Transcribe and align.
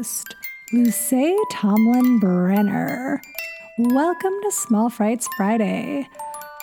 host, 0.00 0.34
Luce 0.72 1.36
Tomlin 1.50 2.18
Brenner. 2.20 3.20
Welcome 3.76 4.32
to 4.42 4.50
Small 4.50 4.88
Frights 4.88 5.28
Friday. 5.36 6.08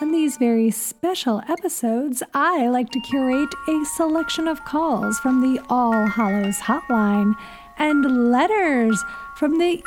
On 0.02 0.12
these 0.12 0.38
very 0.38 0.72
special 0.72 1.44
episodes, 1.48 2.23
I 2.34 2.68
like 2.70 2.90
to 2.90 3.00
curate 3.00 3.54
a 3.70 3.86
selection 3.96 4.48
of 4.48 4.66
calls 4.66 5.20
from 5.20 5.41
the 5.41 5.63
All 5.70 6.08
Hallows 6.08 6.58
Hotline 6.58 7.36
and 7.77 8.32
letters 8.32 9.00
from 9.36 9.60
the 9.60 9.84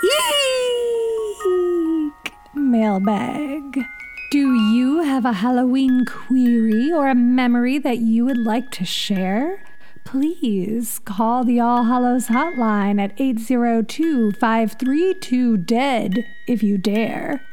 Eek 2.23 2.33
mailbag. 2.55 3.85
Do 4.31 4.55
you 4.71 5.03
have 5.03 5.25
a 5.25 5.33
Halloween 5.33 6.05
query 6.05 6.93
or 6.93 7.09
a 7.09 7.17
memory 7.17 7.79
that 7.79 7.99
you 7.99 8.27
would 8.27 8.39
like 8.39 8.71
to 8.73 8.85
share? 8.85 9.65
Please 10.11 10.99
call 10.99 11.45
the 11.45 11.61
All 11.61 11.85
Hallows 11.85 12.27
hotline 12.27 13.01
at 13.01 13.13
802 13.21 14.33
532 14.33 15.57
DEAD 15.59 16.27
if 16.49 16.65
you 16.65 16.79
dare. 16.79 17.47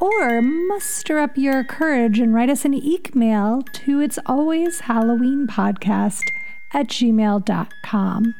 Or 0.00 0.42
muster 0.42 1.20
up 1.20 1.38
your 1.38 1.62
courage 1.62 2.18
and 2.18 2.34
write 2.34 2.50
us 2.50 2.64
an 2.64 2.74
email 2.74 3.62
to 3.74 4.00
It's 4.00 4.18
Always 4.26 4.80
Halloween 4.80 5.46
Podcast 5.46 6.24
at 6.72 6.88
gmail.com. 6.88 8.34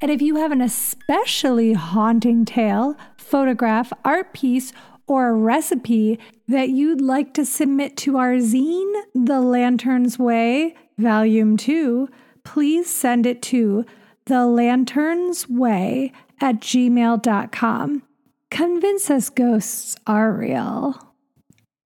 And 0.00 0.10
if 0.10 0.22
you 0.22 0.36
have 0.36 0.50
an 0.50 0.62
especially 0.62 1.74
haunting 1.74 2.46
tale, 2.46 2.96
photograph, 3.18 3.92
art 4.06 4.32
piece, 4.32 4.72
or 5.06 5.36
recipe 5.36 6.18
that 6.48 6.70
you'd 6.70 7.02
like 7.02 7.34
to 7.34 7.44
submit 7.44 7.98
to 7.98 8.16
our 8.16 8.36
zine, 8.36 9.02
The 9.14 9.42
Lantern's 9.42 10.18
Way, 10.18 10.74
Volume 10.96 11.58
2, 11.58 12.08
please 12.48 12.88
send 12.88 13.26
it 13.26 13.42
to 13.42 13.84
The 14.24 14.46
Lantern's 14.46 15.46
Way 15.50 16.12
at 16.40 16.60
gmail.com. 16.60 18.02
Convince 18.50 19.10
us 19.10 19.28
ghosts 19.28 19.96
are 20.06 20.32
real. 20.32 21.12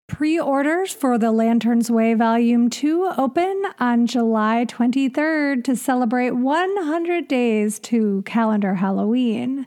Pre 0.07 0.39
orders 0.39 0.93
for 0.93 1.19
The 1.19 1.33
Lantern's 1.33 1.91
Way 1.91 2.15
Volume 2.15 2.71
2 2.71 3.15
open 3.19 3.65
on 3.81 4.07
July 4.07 4.65
23rd 4.69 5.65
to 5.65 5.75
celebrate 5.75 6.31
100 6.31 7.27
days 7.27 7.81
to 7.81 8.23
calendar 8.25 8.77
Halloween. 8.77 9.67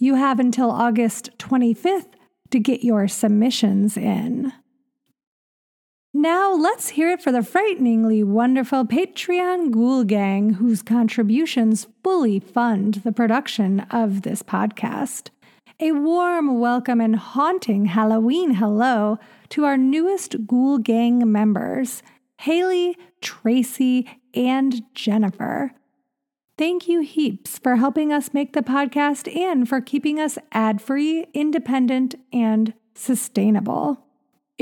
You 0.00 0.16
have 0.16 0.40
until 0.40 0.72
August 0.72 1.30
25th 1.38 2.14
to 2.50 2.58
get 2.58 2.82
your 2.82 3.06
submissions 3.06 3.96
in. 3.96 4.52
Now, 6.14 6.52
let's 6.52 6.90
hear 6.90 7.10
it 7.10 7.22
for 7.22 7.32
the 7.32 7.42
frighteningly 7.42 8.22
wonderful 8.22 8.84
Patreon 8.84 9.70
Ghoul 9.70 10.04
Gang, 10.04 10.54
whose 10.54 10.82
contributions 10.82 11.86
fully 12.04 12.38
fund 12.38 12.96
the 12.96 13.12
production 13.12 13.80
of 13.90 14.20
this 14.20 14.42
podcast. 14.42 15.30
A 15.80 15.92
warm 15.92 16.60
welcome 16.60 17.00
and 17.00 17.16
haunting 17.16 17.86
Halloween 17.86 18.54
hello 18.54 19.18
to 19.48 19.64
our 19.64 19.78
newest 19.78 20.46
Ghoul 20.46 20.76
Gang 20.76 21.32
members, 21.32 22.02
Haley, 22.42 22.94
Tracy, 23.22 24.06
and 24.34 24.82
Jennifer. 24.94 25.72
Thank 26.58 26.88
you 26.88 27.00
heaps 27.00 27.58
for 27.58 27.76
helping 27.76 28.12
us 28.12 28.34
make 28.34 28.52
the 28.52 28.60
podcast 28.60 29.34
and 29.34 29.66
for 29.66 29.80
keeping 29.80 30.20
us 30.20 30.36
ad 30.52 30.82
free, 30.82 31.26
independent, 31.32 32.16
and 32.34 32.74
sustainable. 32.94 34.04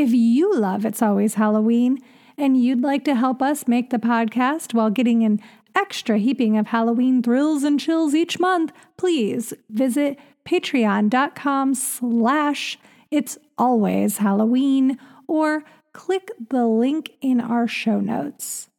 If 0.01 0.15
you 0.15 0.57
love 0.57 0.87
It's 0.87 1.03
Always 1.03 1.35
Halloween 1.35 1.99
and 2.39 2.57
you'd 2.57 2.81
like 2.81 3.05
to 3.05 3.15
help 3.15 3.43
us 3.43 3.69
make 3.69 3.91
the 3.91 3.99
podcast 3.99 4.73
while 4.73 4.89
getting 4.89 5.25
an 5.25 5.43
extra 5.75 6.17
heaping 6.17 6.57
of 6.57 6.69
Halloween 6.69 7.23
thrills 7.23 7.65
and 7.65 7.79
chills 7.79 8.15
each 8.15 8.41
month, 8.41 8.73
please 8.97 9.53
visit 9.69 10.19
patreon.com 10.47 11.75
slash 11.75 12.79
it's 13.11 13.37
always 13.59 14.17
Halloween 14.17 14.99
or 15.27 15.65
click 15.93 16.31
the 16.49 16.65
link 16.65 17.11
in 17.21 17.39
our 17.39 17.69
show 17.69 18.01
notes. 18.01 18.70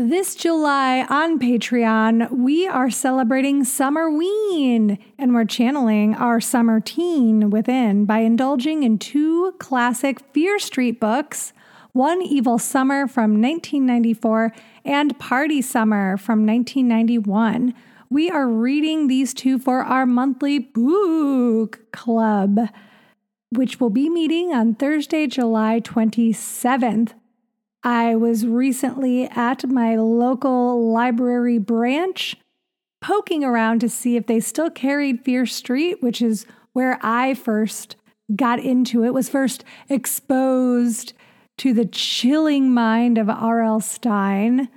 This 0.00 0.36
July 0.36 1.04
on 1.10 1.40
Patreon, 1.40 2.30
we 2.30 2.68
are 2.68 2.88
celebrating 2.88 3.64
Summerween 3.64 4.96
and 5.18 5.34
we're 5.34 5.44
channeling 5.44 6.14
our 6.14 6.40
summer 6.40 6.78
teen 6.78 7.50
within 7.50 8.04
by 8.04 8.20
indulging 8.20 8.84
in 8.84 9.00
two 9.00 9.56
classic 9.58 10.20
Fear 10.32 10.60
Street 10.60 11.00
books 11.00 11.52
One 11.94 12.22
Evil 12.22 12.60
Summer 12.60 13.08
from 13.08 13.42
1994 13.42 14.52
and 14.84 15.18
Party 15.18 15.60
Summer 15.60 16.16
from 16.16 16.46
1991 16.46 17.74
we 18.08 18.30
are 18.30 18.46
reading 18.46 19.08
these 19.08 19.34
two 19.34 19.58
for 19.58 19.80
our 19.80 20.06
monthly 20.06 20.60
book 20.60 21.80
club, 21.92 22.68
which 23.50 23.80
will 23.80 23.90
be 23.90 24.08
meeting 24.08 24.52
on 24.52 24.76
Thursday, 24.76 25.26
July 25.26 25.80
27th. 25.80 27.14
I 27.82 28.16
was 28.16 28.46
recently 28.46 29.28
at 29.28 29.68
my 29.68 29.96
local 29.96 30.90
library 30.92 31.58
branch 31.58 32.36
poking 33.00 33.44
around 33.44 33.80
to 33.80 33.88
see 33.88 34.16
if 34.16 34.26
they 34.26 34.40
still 34.40 34.70
carried 34.70 35.24
Fear 35.24 35.46
Street, 35.46 36.02
which 36.02 36.20
is 36.20 36.46
where 36.72 36.98
I 37.02 37.34
first 37.34 37.96
got 38.34 38.58
into 38.58 39.04
it, 39.04 39.14
was 39.14 39.28
first 39.28 39.64
exposed 39.88 41.12
to 41.58 41.72
the 41.72 41.86
chilling 41.86 42.72
mind 42.72 43.18
of 43.18 43.28
R.L. 43.28 43.80
Stine. 43.80 44.68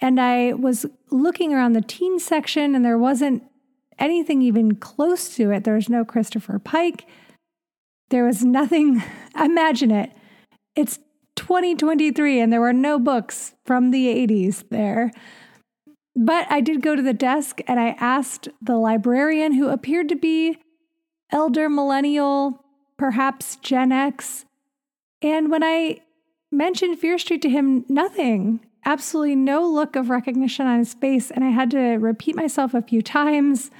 And 0.00 0.20
I 0.20 0.52
was 0.52 0.86
looking 1.10 1.54
around 1.54 1.74
the 1.74 1.80
teen 1.80 2.18
section, 2.18 2.74
and 2.74 2.84
there 2.84 2.98
wasn't 2.98 3.42
anything 3.98 4.42
even 4.42 4.74
close 4.76 5.34
to 5.36 5.50
it. 5.50 5.64
There 5.64 5.74
was 5.74 5.88
no 5.88 6.04
Christopher 6.04 6.58
Pike. 6.58 7.06
There 8.10 8.24
was 8.24 8.44
nothing. 8.44 9.02
Imagine 9.40 9.90
it. 9.90 10.10
It's 10.74 10.98
2023, 11.42 12.38
and 12.38 12.52
there 12.52 12.60
were 12.60 12.72
no 12.72 13.00
books 13.00 13.52
from 13.64 13.90
the 13.90 14.06
80s 14.06 14.62
there. 14.68 15.10
But 16.14 16.46
I 16.48 16.60
did 16.60 16.82
go 16.82 16.94
to 16.94 17.02
the 17.02 17.12
desk 17.12 17.60
and 17.66 17.80
I 17.80 17.96
asked 17.98 18.48
the 18.60 18.76
librarian, 18.76 19.54
who 19.54 19.68
appeared 19.68 20.08
to 20.10 20.14
be 20.14 20.58
elder 21.32 21.68
millennial, 21.68 22.64
perhaps 22.96 23.56
Gen 23.56 23.90
X. 23.90 24.44
And 25.20 25.50
when 25.50 25.64
I 25.64 26.02
mentioned 26.52 27.00
Fear 27.00 27.18
Street 27.18 27.42
to 27.42 27.50
him, 27.50 27.84
nothing 27.88 28.60
absolutely 28.84 29.34
no 29.34 29.68
look 29.68 29.96
of 29.96 30.10
recognition 30.10 30.68
on 30.68 30.78
his 30.78 30.94
face. 30.94 31.32
And 31.32 31.42
I 31.42 31.50
had 31.50 31.72
to 31.72 31.96
repeat 31.96 32.36
myself 32.36 32.72
a 32.72 32.82
few 32.82 33.02
times. 33.02 33.72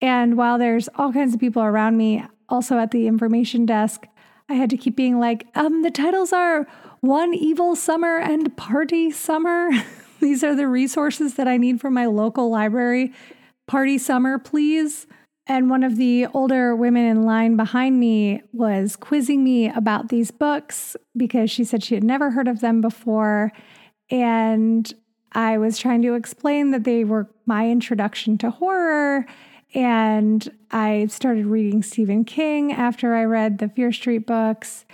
And 0.00 0.36
while 0.36 0.56
there's 0.56 0.88
all 0.94 1.12
kinds 1.12 1.34
of 1.34 1.40
people 1.40 1.62
around 1.62 1.96
me, 1.96 2.24
also 2.48 2.78
at 2.78 2.92
the 2.92 3.08
information 3.08 3.66
desk, 3.66 4.06
I 4.48 4.54
had 4.54 4.70
to 4.70 4.76
keep 4.76 4.96
being 4.96 5.18
like, 5.18 5.46
um, 5.54 5.82
the 5.82 5.90
titles 5.90 6.32
are 6.32 6.66
One 7.00 7.34
Evil 7.34 7.74
Summer 7.74 8.18
and 8.18 8.56
Party 8.56 9.10
Summer. 9.10 9.70
These 10.20 10.44
are 10.44 10.54
the 10.54 10.68
resources 10.68 11.34
that 11.34 11.48
I 11.48 11.56
need 11.56 11.80
for 11.80 11.90
my 11.90 12.06
local 12.06 12.50
library. 12.50 13.12
Party 13.66 13.98
Summer, 13.98 14.38
please. 14.38 15.06
And 15.48 15.70
one 15.70 15.84
of 15.84 15.96
the 15.96 16.26
older 16.26 16.74
women 16.74 17.04
in 17.04 17.24
line 17.24 17.56
behind 17.56 18.00
me 18.00 18.42
was 18.52 18.96
quizzing 18.96 19.44
me 19.44 19.68
about 19.68 20.08
these 20.08 20.30
books 20.30 20.96
because 21.16 21.50
she 21.50 21.64
said 21.64 21.84
she 21.84 21.94
had 21.94 22.02
never 22.02 22.30
heard 22.30 22.48
of 22.48 22.60
them 22.60 22.80
before. 22.80 23.52
And 24.10 24.92
I 25.32 25.58
was 25.58 25.78
trying 25.78 26.02
to 26.02 26.14
explain 26.14 26.70
that 26.70 26.84
they 26.84 27.04
were 27.04 27.30
my 27.46 27.68
introduction 27.68 28.38
to 28.38 28.50
horror. 28.50 29.26
And 29.74 30.48
I 30.70 31.06
started 31.06 31.46
reading 31.46 31.82
Stephen 31.82 32.24
King 32.24 32.72
after 32.72 33.14
I 33.14 33.24
read 33.24 33.58
the 33.58 33.68
Fear 33.68 33.92
Street 33.92 34.26
books. 34.26 34.84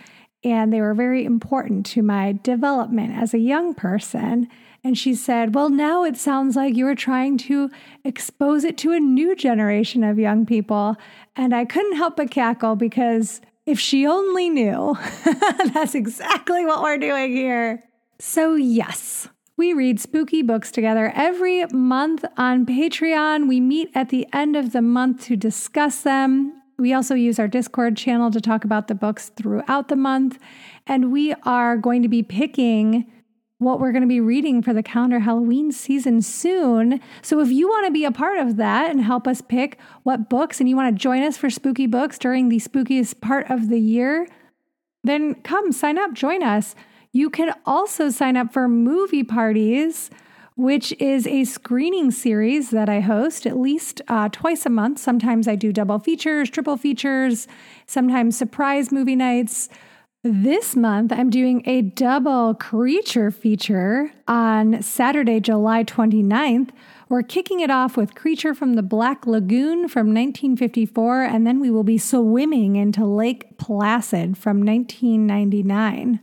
And 0.45 0.73
they 0.73 0.81
were 0.81 0.95
very 0.95 1.25
important 1.25 1.87
to 1.87 2.03
my 2.03 2.33
development 2.43 3.15
as 3.17 3.33
a 3.33 3.39
young 3.39 3.75
person. 3.75 4.49
And 4.85 4.99
she 4.99 5.15
said, 5.15 5.55
Well, 5.55 5.71
now 5.71 6.03
it 6.05 6.17
sounds 6.17 6.57
like 6.57 6.75
you 6.75 6.85
were 6.85 6.97
trying 6.97 7.39
to 7.39 7.71
expose 8.05 8.65
it 8.65 8.77
to 8.79 8.93
a 8.93 8.99
new 8.99 9.37
generation 9.37 10.03
of 10.03 10.19
young 10.19 10.45
people. 10.45 10.97
And 11.37 11.55
I 11.55 11.65
couldn't 11.65 11.97
help 11.97 12.17
but 12.17 12.31
cackle 12.31 12.75
because 12.75 13.41
if 13.67 13.79
she 13.79 14.07
only 14.07 14.51
knew, 14.51 14.99
that's 15.73 15.95
exactly 15.95 16.65
what 16.67 16.83
we're 16.83 16.99
doing 16.99 17.33
here. 17.33 17.85
So, 18.19 18.55
yes, 18.55 19.29
we 19.57 19.73
read 19.73 20.01
spooky 20.01 20.43
books 20.43 20.71
together 20.71 21.13
every 21.15 21.67
month 21.67 22.25
on 22.37 22.65
Patreon. 22.65 23.49
We 23.49 23.61
meet 23.61 23.91
at 23.95 24.09
the 24.09 24.27
end 24.33 24.57
of 24.57 24.73
the 24.73 24.83
month 24.83 25.25
to 25.27 25.37
discuss 25.37 26.03
them. 26.03 26.63
We 26.79 26.93
also 26.95 27.15
use 27.15 27.39
our 27.39 27.49
Discord 27.49 27.97
channel 27.97 28.31
to 28.31 28.41
talk 28.41 28.65
about 28.65 28.89
the 28.89 28.95
books 28.95 29.29
throughout 29.29 29.89
the 29.89 29.97
month. 29.97 30.39
And 30.87 31.13
we 31.13 31.35
are 31.45 31.77
going 31.77 32.03
to 32.03 32.09
be 32.09 32.23
picking 32.23 33.11
what 33.59 33.79
we're 33.79 33.93
going 33.93 34.03
to 34.03 34.09
be 34.09 34.21
reading 34.21 34.63
for 34.63 34.73
the 34.73 34.83
calendar 34.83 35.21
Halloween 35.21 35.71
season 35.71 36.23
soon. 36.23 37.01
So 37.21 37.39
if 37.41 37.51
you 37.51 37.69
want 37.69 37.87
to 37.87 37.93
be 37.93 38.05
a 38.05 38.11
part 38.11 38.39
of 38.39 38.57
that 38.57 38.91
and 38.91 39.03
help 39.03 39.29
us 39.29 39.41
pick 39.41 39.79
what 40.03 40.29
books 40.29 40.59
and 40.59 40.69
you 40.69 40.75
want 40.75 40.97
to 40.97 41.01
join 41.01 41.23
us 41.23 41.37
for 41.37 41.51
spooky 41.51 41.87
books 41.87 42.19
during 42.19 42.49
the 42.49 42.59
spookiest 42.59 43.21
part 43.21 43.49
of 43.51 43.69
the 43.69 43.79
year, 43.79 44.27
then 45.05 45.35
come 45.43 45.71
sign 45.73 45.99
up, 45.99 46.15
join 46.15 46.43
us. 46.43 46.75
You 47.13 47.29
can 47.29 47.53
also 47.67 48.09
sign 48.09 48.39
up 48.39 48.55
for 48.55 48.69
movie 48.69 49.23
parties, 49.23 50.11
which 50.57 50.95
is 50.99 51.27
a 51.27 51.45
screening 51.45 52.11
series 52.11 52.71
that 52.71 52.89
I 52.89 53.01
host 53.01 53.47
at 53.47 53.59
least 53.59 54.01
uh, 54.09 54.31
twice 54.33 54.65
a 54.65 54.71
month. 54.71 54.99
Sometimes 54.99 55.47
I 55.47 55.55
do 55.55 55.75
double 55.75 55.99
features, 55.99 56.49
triple 56.49 56.79
features, 56.79 57.47
sometimes 57.87 58.39
surprise 58.39 58.91
movie 58.91 59.17
nights. 59.17 59.69
This 60.25 60.75
month, 60.75 61.13
I'm 61.13 61.29
doing 61.29 61.63
a 61.67 61.83
double 61.83 62.55
creature 62.55 63.31
feature 63.31 64.13
on 64.27 64.81
Saturday, 64.81 65.41
July 65.41 65.85
29th. 65.85 66.71
We're 67.11 67.23
kicking 67.23 67.61
it 67.61 67.71
off 67.71 67.97
with 67.97 68.15
Creature 68.15 68.55
from 68.55 68.75
the 68.75 68.83
Black 68.83 69.27
Lagoon 69.27 69.89
from 69.89 70.15
1954, 70.15 71.25
and 71.25 71.47
then 71.47 71.61
we 71.61 71.71
will 71.71 71.85
be 71.85 71.99
swimming 71.99 72.77
into 72.77 73.05
Lake 73.05 73.59
Placid 73.59 74.39
from 74.39 74.65
1999. 74.65 76.21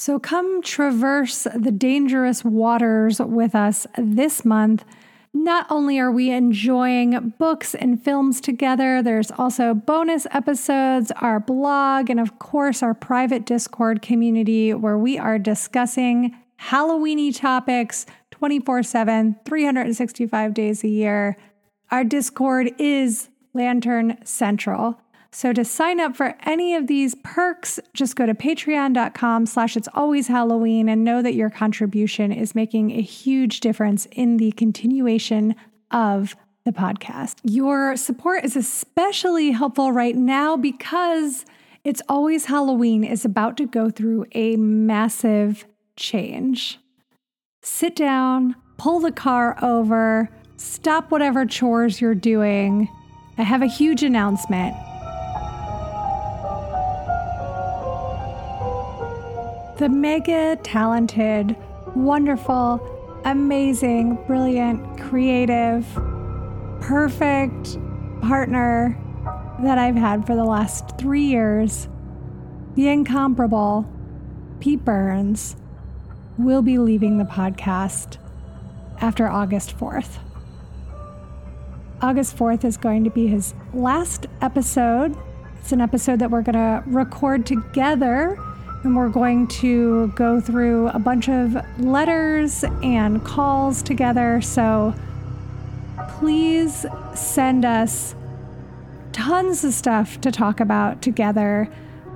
So 0.00 0.18
come 0.18 0.62
traverse 0.62 1.46
the 1.54 1.70
dangerous 1.70 2.42
waters 2.42 3.20
with 3.20 3.54
us 3.54 3.86
this 3.98 4.46
month 4.46 4.82
not 5.34 5.66
only 5.68 5.98
are 5.98 6.10
we 6.10 6.30
enjoying 6.30 7.34
books 7.38 7.74
and 7.74 8.02
films 8.02 8.40
together, 8.40 9.02
there's 9.02 9.30
also 9.30 9.74
bonus 9.74 10.26
episodes, 10.30 11.12
our 11.16 11.38
blog, 11.38 12.08
and 12.08 12.18
of 12.18 12.38
course, 12.38 12.82
our 12.82 12.94
private 12.94 13.44
Discord 13.44 14.00
community 14.00 14.72
where 14.72 14.96
we 14.96 15.18
are 15.18 15.38
discussing 15.38 16.34
Halloweeny 16.58 17.38
topics 17.38 18.06
24 18.30 18.82
7, 18.82 19.36
365 19.44 20.54
days 20.54 20.82
a 20.82 20.88
year. 20.88 21.36
Our 21.90 22.04
Discord 22.04 22.72
is 22.78 23.28
Lantern 23.52 24.16
Central. 24.24 24.98
So 25.32 25.52
to 25.52 25.64
sign 25.64 26.00
up 26.00 26.16
for 26.16 26.34
any 26.44 26.74
of 26.74 26.88
these 26.88 27.14
perks, 27.22 27.78
just 27.94 28.16
go 28.16 28.26
to 28.26 28.34
patreon.com 28.34 29.46
slash 29.46 29.76
it's 29.76 29.88
always 29.94 30.26
Halloween 30.26 30.88
and 30.88 31.04
know 31.04 31.22
that 31.22 31.34
your 31.34 31.50
contribution 31.50 32.32
is 32.32 32.54
making 32.54 32.90
a 32.90 33.00
huge 33.00 33.60
difference 33.60 34.06
in 34.10 34.38
the 34.38 34.50
continuation 34.52 35.54
of 35.92 36.34
the 36.64 36.72
podcast. 36.72 37.36
Your 37.44 37.96
support 37.96 38.44
is 38.44 38.56
especially 38.56 39.52
helpful 39.52 39.92
right 39.92 40.16
now 40.16 40.56
because 40.56 41.44
it's 41.84 42.02
always 42.08 42.46
Halloween 42.46 43.04
is 43.04 43.24
about 43.24 43.56
to 43.58 43.66
go 43.66 43.88
through 43.88 44.26
a 44.32 44.56
massive 44.56 45.64
change. 45.96 46.78
Sit 47.62 47.94
down, 47.94 48.56
pull 48.78 48.98
the 48.98 49.12
car 49.12 49.56
over, 49.62 50.28
stop 50.56 51.10
whatever 51.10 51.46
chores 51.46 52.00
you're 52.00 52.14
doing. 52.14 52.88
I 53.38 53.42
have 53.42 53.62
a 53.62 53.66
huge 53.66 54.02
announcement. 54.02 54.74
The 59.80 59.88
mega 59.88 60.56
talented, 60.62 61.56
wonderful, 61.94 63.22
amazing, 63.24 64.22
brilliant, 64.26 65.00
creative, 65.00 65.86
perfect 66.82 67.78
partner 68.20 68.94
that 69.62 69.78
I've 69.78 69.96
had 69.96 70.26
for 70.26 70.36
the 70.36 70.44
last 70.44 70.98
three 70.98 71.22
years, 71.22 71.88
the 72.74 72.88
incomparable 72.88 73.90
Pete 74.60 74.84
Burns, 74.84 75.56
will 76.36 76.60
be 76.60 76.76
leaving 76.76 77.16
the 77.16 77.24
podcast 77.24 78.18
after 79.00 79.26
August 79.28 79.78
4th. 79.78 80.18
August 82.02 82.36
4th 82.36 82.66
is 82.66 82.76
going 82.76 83.02
to 83.04 83.10
be 83.10 83.28
his 83.28 83.54
last 83.72 84.26
episode. 84.42 85.16
It's 85.58 85.72
an 85.72 85.80
episode 85.80 86.18
that 86.18 86.30
we're 86.30 86.42
going 86.42 86.52
to 86.52 86.82
record 86.86 87.46
together 87.46 88.38
and 88.82 88.96
we're 88.96 89.08
going 89.08 89.46
to 89.46 90.08
go 90.08 90.40
through 90.40 90.88
a 90.88 90.98
bunch 90.98 91.28
of 91.28 91.56
letters 91.78 92.64
and 92.82 93.24
calls 93.24 93.82
together. 93.82 94.40
So 94.40 94.94
please 96.08 96.86
send 97.14 97.64
us 97.64 98.14
tons 99.12 99.64
of 99.64 99.74
stuff 99.74 100.20
to 100.22 100.30
talk 100.30 100.60
about 100.60 101.02
together. 101.02 101.68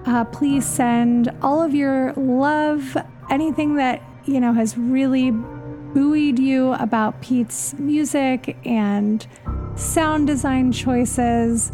Uh, 0.06 0.24
please 0.24 0.66
send 0.66 1.30
all 1.42 1.62
of 1.62 1.74
your 1.74 2.12
love, 2.14 2.96
anything 3.30 3.76
that 3.76 4.02
you 4.24 4.40
know 4.40 4.52
has 4.52 4.76
really 4.76 5.30
buoyed 5.30 6.38
you 6.38 6.72
about 6.74 7.20
Pete's 7.22 7.74
music 7.74 8.56
and 8.64 9.26
sound 9.76 10.26
design 10.26 10.72
choices. 10.72 11.72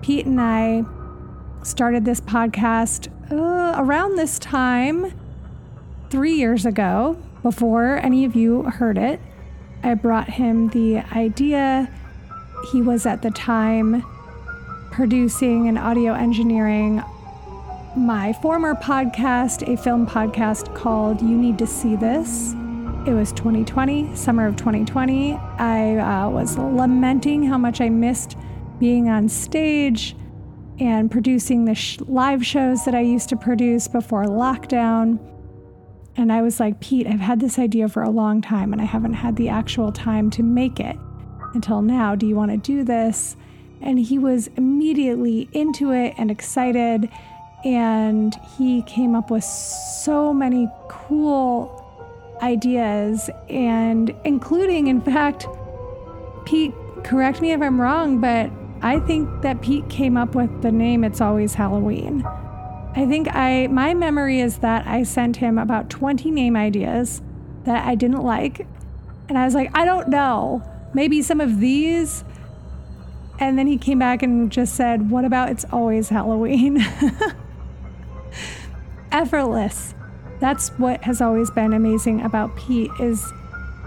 Pete 0.00 0.26
and 0.26 0.40
I 0.40 0.84
started 1.62 2.04
this 2.04 2.20
podcast 2.20 3.08
uh, 3.30 3.74
around 3.76 4.16
this 4.16 4.38
time, 4.38 5.12
three 6.10 6.34
years 6.34 6.64
ago, 6.66 7.16
before 7.42 7.96
any 7.98 8.24
of 8.24 8.34
you 8.34 8.62
heard 8.62 8.98
it. 8.98 9.20
I 9.82 9.94
brought 9.94 10.28
him 10.28 10.68
the 10.70 10.98
idea. 11.12 11.90
He 12.72 12.82
was 12.82 13.06
at 13.06 13.22
the 13.22 13.30
time 13.30 14.04
producing 14.90 15.68
and 15.68 15.78
audio 15.78 16.14
engineering 16.14 17.02
my 17.96 18.32
former 18.34 18.74
podcast, 18.74 19.66
a 19.72 19.76
film 19.76 20.06
podcast 20.06 20.74
called 20.74 21.20
You 21.20 21.36
Need 21.36 21.58
to 21.58 21.66
See 21.66 21.96
This. 21.96 22.52
It 23.06 23.14
was 23.14 23.32
2020, 23.32 24.14
summer 24.14 24.46
of 24.46 24.56
2020. 24.56 25.34
I 25.34 25.96
uh, 25.96 26.28
was 26.28 26.58
lamenting 26.58 27.42
how 27.44 27.58
much 27.58 27.80
I 27.80 27.88
missed 27.88 28.36
being 28.78 29.08
on 29.08 29.28
stage 29.28 30.14
and 30.80 31.10
producing 31.10 31.64
the 31.64 31.74
sh- 31.74 31.98
live 32.00 32.44
shows 32.44 32.84
that 32.84 32.94
I 32.94 33.00
used 33.00 33.28
to 33.30 33.36
produce 33.36 33.88
before 33.88 34.24
lockdown. 34.24 35.18
And 36.16 36.32
I 36.32 36.42
was 36.42 36.58
like, 36.60 36.80
Pete, 36.80 37.06
I've 37.06 37.20
had 37.20 37.40
this 37.40 37.58
idea 37.58 37.88
for 37.88 38.02
a 38.02 38.10
long 38.10 38.42
time 38.42 38.72
and 38.72 38.82
I 38.82 38.84
haven't 38.84 39.14
had 39.14 39.36
the 39.36 39.48
actual 39.48 39.92
time 39.92 40.30
to 40.30 40.42
make 40.42 40.80
it 40.80 40.96
until 41.54 41.82
now. 41.82 42.14
Do 42.14 42.26
you 42.26 42.34
want 42.34 42.50
to 42.50 42.56
do 42.56 42.84
this? 42.84 43.36
And 43.80 43.98
he 43.98 44.18
was 44.18 44.48
immediately 44.56 45.48
into 45.52 45.92
it 45.92 46.14
and 46.18 46.30
excited. 46.30 47.08
And 47.64 48.34
he 48.56 48.82
came 48.82 49.14
up 49.14 49.30
with 49.30 49.44
so 49.44 50.32
many 50.32 50.68
cool 50.88 51.84
ideas, 52.42 53.30
and 53.48 54.14
including, 54.24 54.86
in 54.86 55.00
fact, 55.00 55.46
Pete, 56.46 56.72
correct 57.02 57.40
me 57.40 57.52
if 57.52 57.60
I'm 57.60 57.80
wrong, 57.80 58.20
but 58.20 58.50
I 58.82 59.00
think 59.00 59.42
that 59.42 59.60
Pete 59.60 59.88
came 59.88 60.16
up 60.16 60.34
with 60.34 60.62
the 60.62 60.70
name 60.70 61.02
It's 61.04 61.20
Always 61.20 61.54
Halloween. 61.54 62.24
I 62.94 63.06
think 63.06 63.28
I 63.34 63.66
my 63.68 63.94
memory 63.94 64.40
is 64.40 64.58
that 64.58 64.86
I 64.86 65.02
sent 65.02 65.36
him 65.36 65.58
about 65.58 65.90
20 65.90 66.30
name 66.30 66.56
ideas 66.56 67.22
that 67.64 67.86
I 67.86 67.94
didn't 67.94 68.22
like. 68.22 68.66
And 69.28 69.36
I 69.36 69.44
was 69.44 69.54
like, 69.54 69.70
I 69.76 69.84
don't 69.84 70.08
know. 70.08 70.62
Maybe 70.94 71.22
some 71.22 71.40
of 71.40 71.60
these. 71.60 72.24
And 73.38 73.58
then 73.58 73.66
he 73.66 73.76
came 73.76 73.98
back 73.98 74.22
and 74.22 74.50
just 74.50 74.74
said, 74.74 75.10
What 75.10 75.24
about 75.24 75.50
It's 75.50 75.64
Always 75.70 76.08
Halloween? 76.08 76.84
Effortless. 79.12 79.94
That's 80.40 80.70
what 80.70 81.02
has 81.04 81.20
always 81.20 81.50
been 81.50 81.72
amazing 81.72 82.22
about 82.22 82.56
Pete 82.56 82.90
is 83.00 83.32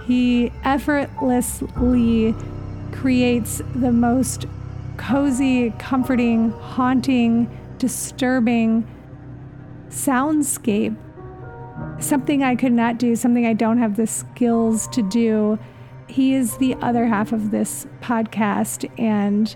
he 0.05 0.51
effortlessly 0.63 2.35
creates 2.91 3.61
the 3.73 3.91
most 3.91 4.45
cozy, 5.01 5.71
comforting, 5.79 6.51
haunting, 6.51 7.49
disturbing 7.79 8.87
soundscape. 9.89 10.95
Something 11.99 12.43
I 12.43 12.55
could 12.55 12.71
not 12.71 12.99
do, 12.99 13.15
something 13.15 13.45
I 13.45 13.53
don't 13.53 13.79
have 13.79 13.97
the 13.97 14.05
skills 14.05 14.87
to 14.89 15.01
do. 15.01 15.57
He 16.07 16.33
is 16.35 16.57
the 16.57 16.75
other 16.75 17.07
half 17.07 17.31
of 17.31 17.49
this 17.49 17.87
podcast. 18.01 18.89
And 18.99 19.55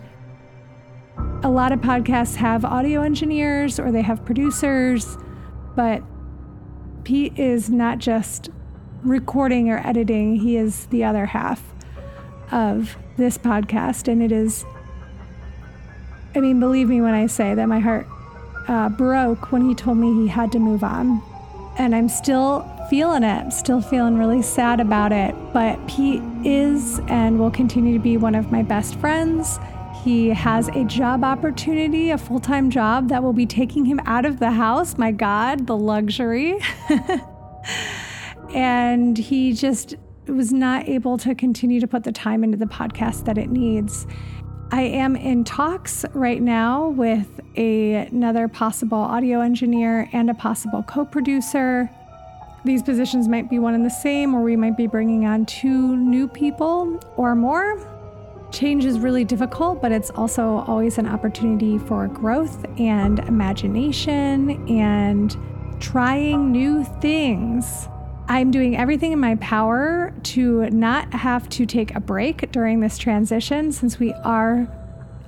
a 1.43 1.49
lot 1.49 1.71
of 1.71 1.79
podcasts 1.79 2.35
have 2.37 2.65
audio 2.65 3.03
engineers 3.03 3.79
or 3.79 3.91
they 3.91 4.01
have 4.01 4.25
producers, 4.25 5.15
but 5.75 6.01
Pete 7.03 7.37
is 7.37 7.69
not 7.69 7.99
just 7.99 8.49
recording 9.03 9.69
or 9.69 9.85
editing, 9.85 10.37
he 10.37 10.57
is 10.57 10.87
the 10.87 11.03
other 11.03 11.27
half 11.27 11.75
of 12.51 12.97
this 13.17 13.37
podcast. 13.37 14.07
And 14.07 14.23
it 14.23 14.31
is 14.31 14.65
I 16.35 16.41
mean, 16.41 16.59
believe 16.59 16.89
me 16.89 16.99
when 16.99 17.13
I 17.13 17.27
say 17.27 17.55
that 17.55 17.65
my 17.67 17.79
heart 17.79 18.07
uh, 18.67 18.89
broke 18.89 19.51
when 19.51 19.67
he 19.67 19.73
told 19.73 19.97
me 19.97 20.13
he 20.13 20.27
had 20.27 20.51
to 20.51 20.59
move 20.59 20.83
on. 20.83 21.21
And 21.77 21.95
I'm 21.95 22.09
still 22.09 22.69
feeling 22.89 23.23
it, 23.23 23.51
still 23.51 23.81
feeling 23.81 24.17
really 24.17 24.41
sad 24.41 24.79
about 24.79 25.11
it. 25.11 25.33
But 25.53 25.85
Pete 25.87 26.21
is 26.43 26.99
and 27.07 27.39
will 27.39 27.51
continue 27.51 27.93
to 27.93 28.03
be 28.03 28.17
one 28.17 28.35
of 28.35 28.51
my 28.51 28.63
best 28.63 28.95
friends. 28.95 29.59
He 30.03 30.29
has 30.29 30.67
a 30.69 30.83
job 30.83 31.23
opportunity, 31.23 32.11
a 32.11 32.17
full 32.17 32.39
time 32.39 32.69
job 32.69 33.09
that 33.09 33.23
will 33.23 33.33
be 33.33 33.45
taking 33.45 33.85
him 33.85 33.99
out 34.05 34.25
of 34.25 34.39
the 34.39 34.51
house. 34.51 34.97
My 34.97 35.11
God, 35.11 35.67
the 35.67 35.77
luxury. 35.77 36.59
and 38.53 39.17
he 39.17 39.53
just 39.53 39.95
was 40.27 40.51
not 40.51 40.87
able 40.87 41.17
to 41.19 41.35
continue 41.35 41.79
to 41.79 41.87
put 41.87 42.03
the 42.03 42.11
time 42.11 42.43
into 42.43 42.57
the 42.57 42.65
podcast 42.65 43.25
that 43.25 43.37
it 43.37 43.49
needs. 43.49 44.05
I 44.71 44.81
am 44.81 45.15
in 45.15 45.43
talks 45.43 46.05
right 46.13 46.41
now 46.41 46.89
with 46.89 47.39
a, 47.55 47.93
another 47.93 48.47
possible 48.47 48.97
audio 48.97 49.41
engineer 49.41 50.09
and 50.11 50.29
a 50.29 50.33
possible 50.33 50.83
co 50.83 51.05
producer. 51.05 51.89
These 52.63 52.81
positions 52.81 53.27
might 53.27 53.47
be 53.47 53.59
one 53.59 53.75
and 53.75 53.85
the 53.85 53.91
same, 53.91 54.33
or 54.33 54.41
we 54.41 54.55
might 54.55 54.75
be 54.75 54.87
bringing 54.87 55.25
on 55.25 55.45
two 55.45 55.95
new 55.95 56.27
people 56.27 56.99
or 57.15 57.35
more. 57.35 57.79
Change 58.51 58.85
is 58.85 58.99
really 58.99 59.23
difficult, 59.23 59.81
but 59.81 59.91
it's 59.91 60.09
also 60.11 60.63
always 60.67 60.97
an 60.97 61.07
opportunity 61.07 61.77
for 61.77 62.07
growth 62.07 62.65
and 62.79 63.19
imagination 63.19 64.67
and 64.67 65.37
trying 65.79 66.51
new 66.51 66.83
things. 67.01 67.87
I'm 68.27 68.49
doing 68.49 68.75
everything 68.75 69.11
in 69.11 69.19
my 69.19 69.35
power 69.35 70.11
to 70.23 70.69
not 70.71 71.13
have 71.13 71.47
to 71.49 71.65
take 71.65 71.93
a 71.93 71.99
break 71.99 72.51
during 72.51 72.79
this 72.79 72.97
transition 72.97 73.71
since 73.71 73.99
we 73.99 74.13
are 74.13 74.67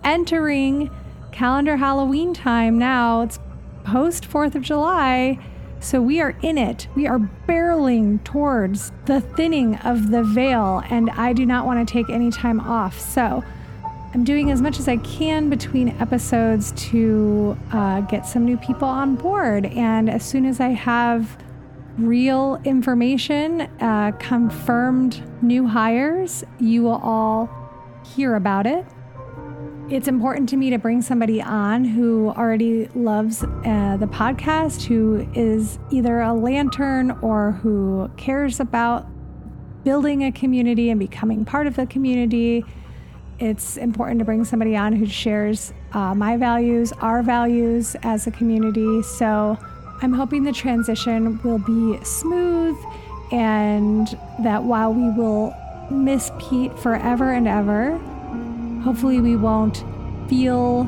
entering 0.04 0.90
calendar 1.32 1.78
Halloween 1.78 2.34
time 2.34 2.80
now. 2.80 3.22
It's 3.22 3.40
post 3.84 4.28
4th 4.28 4.56
of 4.56 4.64
July. 4.64 5.38
So 5.80 6.02
we 6.02 6.22
are 6.22 6.36
in 6.42 6.58
it. 6.58 6.88
We 6.96 7.06
are 7.06 7.20
barreling 7.48 8.24
towards 8.24 8.92
the 9.06 9.22
thinning 9.22 9.76
of 9.78 10.10
the 10.10 10.24
veil, 10.24 10.82
and 10.90 11.12
I 11.12 11.34
do 11.34 11.46
not 11.46 11.68
want 11.68 11.88
to 11.88 11.92
take 11.92 12.10
any 12.10 12.32
time 12.32 12.60
off. 12.60 13.00
So 13.00 13.44
I'm 14.16 14.24
doing 14.24 14.50
as 14.50 14.60
much 14.60 14.80
as 14.80 14.88
I 14.88 14.98
can 14.98 15.52
between 15.52 15.90
episodes 16.02 16.72
to 16.90 17.56
uh, 17.72 18.02
get 18.02 18.26
some 18.26 18.44
new 18.44 18.58
people 18.58 18.88
on 18.88 19.16
board. 19.16 19.68
And 19.68 20.10
as 20.10 20.26
soon 20.26 20.46
as 20.46 20.60
I 20.60 20.70
have 20.70 21.38
real 21.98 22.62
information, 22.64 23.62
uh, 23.82 24.12
confirmed 24.20 25.24
new 25.42 25.66
hires, 25.68 26.44
you 26.60 26.84
will 26.84 27.00
all 27.04 27.50
hear 28.16 28.36
about 28.36 28.68
it. 28.68 28.86
It's 29.90 30.08
important 30.08 30.50
to 30.50 30.58
me 30.58 30.70
to 30.72 30.78
bring 30.78 31.02
somebody 31.02 31.42
on 31.42 31.86
who 31.86 32.30
already 32.30 32.88
loves 32.94 33.44
uh, 33.44 33.98
the 33.98 34.08
podcast, 34.08 34.84
who 34.84 35.28
is 35.34 35.80
either 35.92 36.20
a 36.20 36.34
lantern 36.34 37.12
or 37.22 37.54
who 37.54 38.12
cares 38.18 38.60
about 38.60 39.08
building 39.86 40.26
a 40.26 40.32
community 40.32 40.90
and 40.90 41.00
becoming 41.00 41.46
part 41.46 41.68
of 41.68 41.78
the 41.78 41.86
community. 41.86 42.66
It's 43.40 43.78
important 43.78 44.20
to 44.20 44.26
bring 44.26 44.44
somebody 44.44 44.76
on 44.76 44.94
who 44.94 45.06
shares 45.06 45.72
uh, 45.94 46.14
my 46.14 46.36
values, 46.36 46.92
our 47.00 47.24
values 47.24 47.96
as 48.04 48.28
a 48.28 48.32
community. 48.32 49.02
So, 49.04 49.58
I'm 50.02 50.14
hoping 50.14 50.44
the 50.44 50.54
transition 50.54 51.42
will 51.44 51.60
be 51.60 52.04
smooth 52.04 52.78
and 53.32 54.08
that 54.40 54.64
while 54.64 54.94
we 54.94 55.10
will 55.10 55.56
miss 55.90 56.32
Pete 56.40 56.78
forever 56.78 57.32
and 57.32 57.48
ever, 57.48 57.98
hopefully 58.84 59.20
we 59.20 59.36
won't 59.36 59.84
feel 60.30 60.84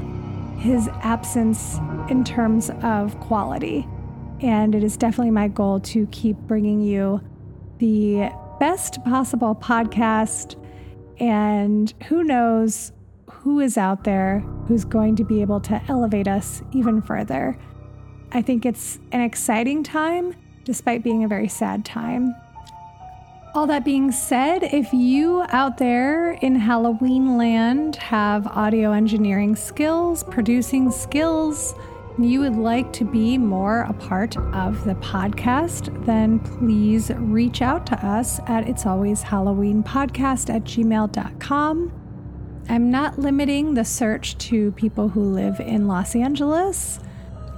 his 0.60 0.88
absence 1.02 1.78
in 2.10 2.24
terms 2.24 2.70
of 2.84 3.20
quality. 3.20 3.88
And 4.42 4.76
it 4.76 4.84
is 4.84 4.96
definitely 4.96 5.32
my 5.32 5.48
goal 5.48 5.80
to 5.82 6.08
keep 6.08 6.38
bringing 6.38 6.82
you 6.82 7.22
the 7.80 8.32
best 8.60 9.04
possible 9.06 9.56
podcast. 9.56 10.56
And 11.20 11.94
who 12.08 12.24
knows 12.24 12.92
who 13.30 13.60
is 13.60 13.78
out 13.78 14.04
there 14.04 14.40
who's 14.68 14.86
going 14.86 15.16
to 15.18 15.24
be 15.24 15.42
able 15.42 15.60
to 15.62 15.82
elevate 15.88 16.28
us 16.28 16.62
even 16.74 17.02
further. 17.02 17.58
I 18.32 18.42
think 18.42 18.66
it's 18.66 19.00
an 19.12 19.22
exciting 19.22 19.84
time 19.84 20.36
despite 20.64 21.04
being 21.04 21.24
a 21.24 21.28
very 21.28 21.48
sad 21.48 21.84
time. 21.84 22.36
All 23.56 23.66
that 23.66 23.84
being 23.84 24.12
said, 24.12 24.62
if 24.62 24.94
you 24.94 25.44
out 25.50 25.80
there 25.80 26.34
in 26.34 26.54
Halloween 26.56 27.38
land 27.38 27.96
have 27.96 28.46
audio 28.46 28.92
engineering 28.92 29.56
skills, 29.56 30.24
producing 30.24 30.92
skills, 30.92 31.74
you 32.20 32.42
would 32.42 32.56
like 32.56 32.94
to 32.94 33.06
be 33.06 33.40
more 33.40 33.82
a 33.82 33.94
part 33.94 34.38
of 34.38 34.84
the 34.86 34.94
podcast, 34.96 36.06
then 36.06 36.38
please 36.40 37.10
reach 37.16 37.64
out 37.64 37.88
to 37.88 38.06
us 38.06 38.40
at 38.46 38.68
It's 38.70 38.86
Always 38.86 39.24
Halloween 39.24 39.82
Podcast 39.82 40.54
at 40.54 40.64
gmail.com. 40.66 41.92
I'm 42.70 42.92
not 42.92 43.18
limiting 43.18 43.74
the 43.74 43.86
search 43.86 44.38
to 44.50 44.72
people 44.74 45.10
who 45.10 45.24
live 45.24 45.60
in 45.60 45.88
Los 45.88 46.16
Angeles 46.16 47.00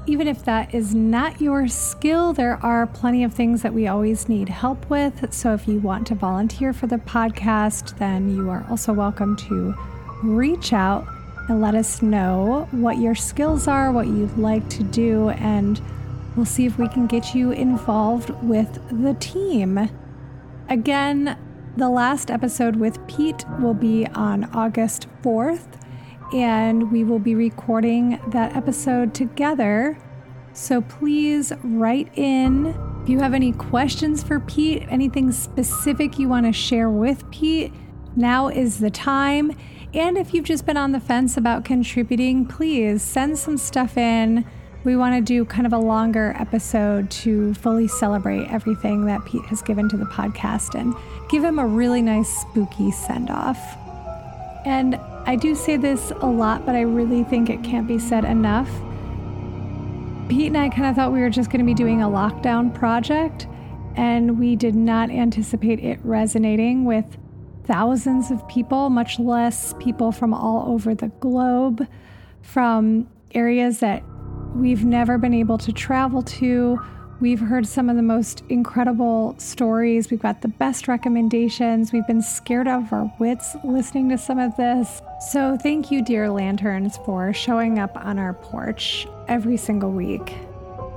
even 0.07 0.27
if 0.27 0.43
that 0.45 0.73
is 0.73 0.95
not 0.95 1.39
your 1.39 1.67
skill, 1.67 2.33
there 2.33 2.57
are 2.65 2.87
plenty 2.87 3.23
of 3.23 3.33
things 3.33 3.61
that 3.61 3.73
we 3.73 3.87
always 3.87 4.27
need 4.27 4.49
help 4.49 4.89
with. 4.89 5.31
So 5.33 5.53
if 5.53 5.67
you 5.67 5.79
want 5.79 6.07
to 6.07 6.15
volunteer 6.15 6.73
for 6.73 6.87
the 6.87 6.97
podcast, 6.97 7.97
then 7.99 8.35
you 8.35 8.49
are 8.49 8.65
also 8.69 8.93
welcome 8.93 9.35
to 9.37 9.75
reach 10.23 10.73
out 10.73 11.07
and 11.49 11.61
let 11.61 11.75
us 11.75 12.01
know 12.01 12.67
what 12.71 12.97
your 12.97 13.15
skills 13.15 13.67
are, 13.67 13.91
what 13.91 14.07
you'd 14.07 14.37
like 14.37 14.67
to 14.69 14.83
do, 14.83 15.29
and 15.29 15.79
we'll 16.35 16.45
see 16.45 16.65
if 16.65 16.79
we 16.79 16.87
can 16.87 17.05
get 17.05 17.35
you 17.35 17.51
involved 17.51 18.29
with 18.43 18.79
the 19.03 19.13
team. 19.15 19.89
Again, 20.69 21.37
the 21.77 21.89
last 21.89 22.31
episode 22.31 22.75
with 22.75 23.05
Pete 23.07 23.45
will 23.59 23.73
be 23.73 24.07
on 24.07 24.45
August 24.55 25.07
4th 25.21 25.80
and 26.33 26.91
we 26.91 27.03
will 27.03 27.19
be 27.19 27.35
recording 27.35 28.19
that 28.27 28.55
episode 28.55 29.13
together. 29.13 29.97
So 30.53 30.81
please 30.81 31.53
write 31.63 32.09
in 32.17 32.75
if 33.01 33.09
you 33.09 33.19
have 33.19 33.33
any 33.33 33.51
questions 33.53 34.21
for 34.21 34.39
Pete, 34.39 34.85
anything 34.89 35.31
specific 35.31 36.19
you 36.19 36.29
want 36.29 36.45
to 36.45 36.53
share 36.53 36.89
with 36.89 37.29
Pete. 37.31 37.73
Now 38.15 38.47
is 38.47 38.79
the 38.79 38.91
time. 38.91 39.55
And 39.93 40.17
if 40.17 40.33
you've 40.33 40.45
just 40.45 40.65
been 40.65 40.77
on 40.77 40.91
the 40.91 40.99
fence 40.99 41.35
about 41.35 41.65
contributing, 41.65 42.45
please 42.45 43.01
send 43.01 43.39
some 43.39 43.57
stuff 43.57 43.97
in. 43.97 44.45
We 44.83 44.95
want 44.95 45.15
to 45.15 45.21
do 45.21 45.45
kind 45.45 45.65
of 45.65 45.73
a 45.73 45.77
longer 45.77 46.35
episode 46.39 47.09
to 47.11 47.53
fully 47.55 47.87
celebrate 47.87 48.47
everything 48.47 49.05
that 49.05 49.25
Pete 49.25 49.45
has 49.45 49.61
given 49.61 49.89
to 49.89 49.97
the 49.97 50.05
podcast 50.05 50.79
and 50.79 50.95
give 51.29 51.43
him 51.43 51.59
a 51.59 51.65
really 51.65 52.01
nice 52.01 52.29
spooky 52.29 52.91
send 52.91 53.29
off. 53.29 53.59
And 54.65 54.99
I 55.25 55.35
do 55.35 55.55
say 55.55 55.77
this 55.77 56.11
a 56.21 56.27
lot, 56.27 56.65
but 56.65 56.75
I 56.75 56.81
really 56.81 57.23
think 57.23 57.49
it 57.49 57.63
can't 57.63 57.87
be 57.87 57.99
said 57.99 58.25
enough. 58.25 58.69
Pete 60.29 60.47
and 60.47 60.57
I 60.57 60.69
kind 60.69 60.87
of 60.87 60.95
thought 60.95 61.11
we 61.11 61.21
were 61.21 61.29
just 61.29 61.49
going 61.49 61.59
to 61.59 61.65
be 61.65 61.73
doing 61.73 62.01
a 62.01 62.07
lockdown 62.07 62.73
project, 62.73 63.47
and 63.95 64.39
we 64.39 64.55
did 64.55 64.75
not 64.75 65.09
anticipate 65.09 65.79
it 65.79 65.99
resonating 66.03 66.85
with 66.85 67.17
thousands 67.65 68.31
of 68.31 68.45
people, 68.47 68.89
much 68.89 69.19
less 69.19 69.73
people 69.79 70.11
from 70.11 70.33
all 70.33 70.71
over 70.73 70.95
the 70.95 71.09
globe, 71.19 71.87
from 72.41 73.07
areas 73.33 73.79
that 73.79 74.03
we've 74.55 74.83
never 74.83 75.17
been 75.17 75.33
able 75.33 75.57
to 75.57 75.71
travel 75.71 76.21
to 76.23 76.79
We've 77.21 77.39
heard 77.39 77.67
some 77.67 77.87
of 77.87 77.97
the 77.97 78.01
most 78.01 78.43
incredible 78.49 79.35
stories. 79.37 80.09
We've 80.09 80.19
got 80.19 80.41
the 80.41 80.47
best 80.47 80.87
recommendations. 80.87 81.93
We've 81.93 82.07
been 82.07 82.23
scared 82.23 82.67
out 82.67 82.81
of 82.81 82.93
our 82.93 83.13
wits 83.19 83.55
listening 83.63 84.09
to 84.09 84.17
some 84.17 84.39
of 84.39 84.57
this. 84.57 85.03
So, 85.29 85.55
thank 85.55 85.91
you, 85.91 86.03
dear 86.03 86.31
lanterns, 86.31 86.97
for 87.05 87.31
showing 87.31 87.77
up 87.77 87.95
on 87.95 88.17
our 88.17 88.33
porch 88.33 89.07
every 89.27 89.55
single 89.55 89.91
week. 89.91 90.33